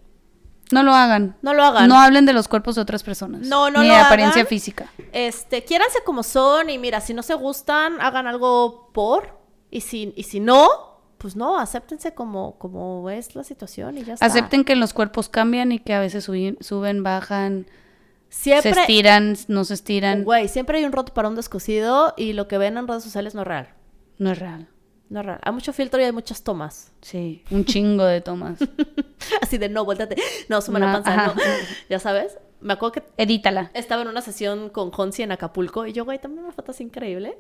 [0.72, 1.36] no lo hagan.
[1.42, 1.88] No lo hagan.
[1.90, 3.42] No hablen de los cuerpos de otras personas.
[3.48, 4.48] No, no Ni lo de apariencia hagan.
[4.50, 4.92] física.
[5.12, 9.40] Este, quiéranse como son y mira, si no se gustan, hagan algo por.
[9.72, 14.14] Y si, y si no, pues no, acéptense como, como es la situación y ya
[14.16, 14.26] está.
[14.26, 17.66] Acepten que los cuerpos cambian y que a veces suben, suben bajan,
[18.30, 18.74] Siempre.
[18.74, 20.24] se estiran, no se estiran.
[20.24, 23.34] Güey, siempre hay un roto para un descosido y lo que ven en redes sociales
[23.36, 23.70] no es real.
[24.18, 24.68] No es real.
[25.10, 25.40] No es real.
[25.42, 26.92] Hay mucho filtro y hay muchas tomas.
[27.02, 28.60] Sí, un chingo de tomas.
[29.42, 30.18] Así de no, vuéltate.
[30.50, 31.34] No, suma la No, panza, ajá.
[31.36, 31.42] no.
[31.90, 32.38] Ya sabes.
[32.60, 33.72] Me acuerdo que Edítala.
[33.74, 36.84] estaba en una sesión con Honsi en Acapulco y yo, güey, también una foto así
[36.84, 37.38] increíble.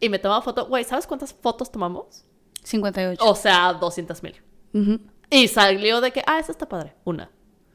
[0.00, 0.66] Y me tomaba foto.
[0.66, 2.24] Güey, ¿sabes cuántas fotos tomamos?
[2.66, 3.24] 58.
[3.24, 4.42] O sea, 200 mil.
[5.30, 6.94] Y salió de que, ah, esa está padre.
[7.04, 7.30] Una.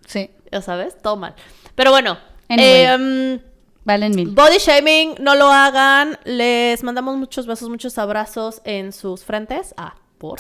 [0.06, 1.34] Sí, Ya sabes, todo mal.
[1.76, 2.18] Pero bueno.
[2.50, 2.84] Anyway.
[2.84, 3.40] em,
[3.86, 4.30] valen mil.
[4.32, 6.20] body shaming, no lo hagan.
[6.26, 9.74] Les mandamos muchos besos, muchos abrazos en sus frentes.
[9.78, 10.40] Ah, por.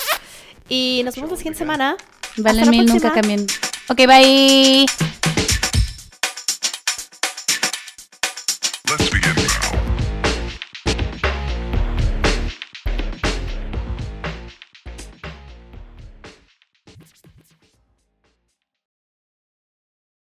[0.67, 1.95] Y nos vemos la siguiente semana.
[2.21, 3.47] Hasta Valen la mil, nunca cambien.
[3.89, 4.85] Ok, bye.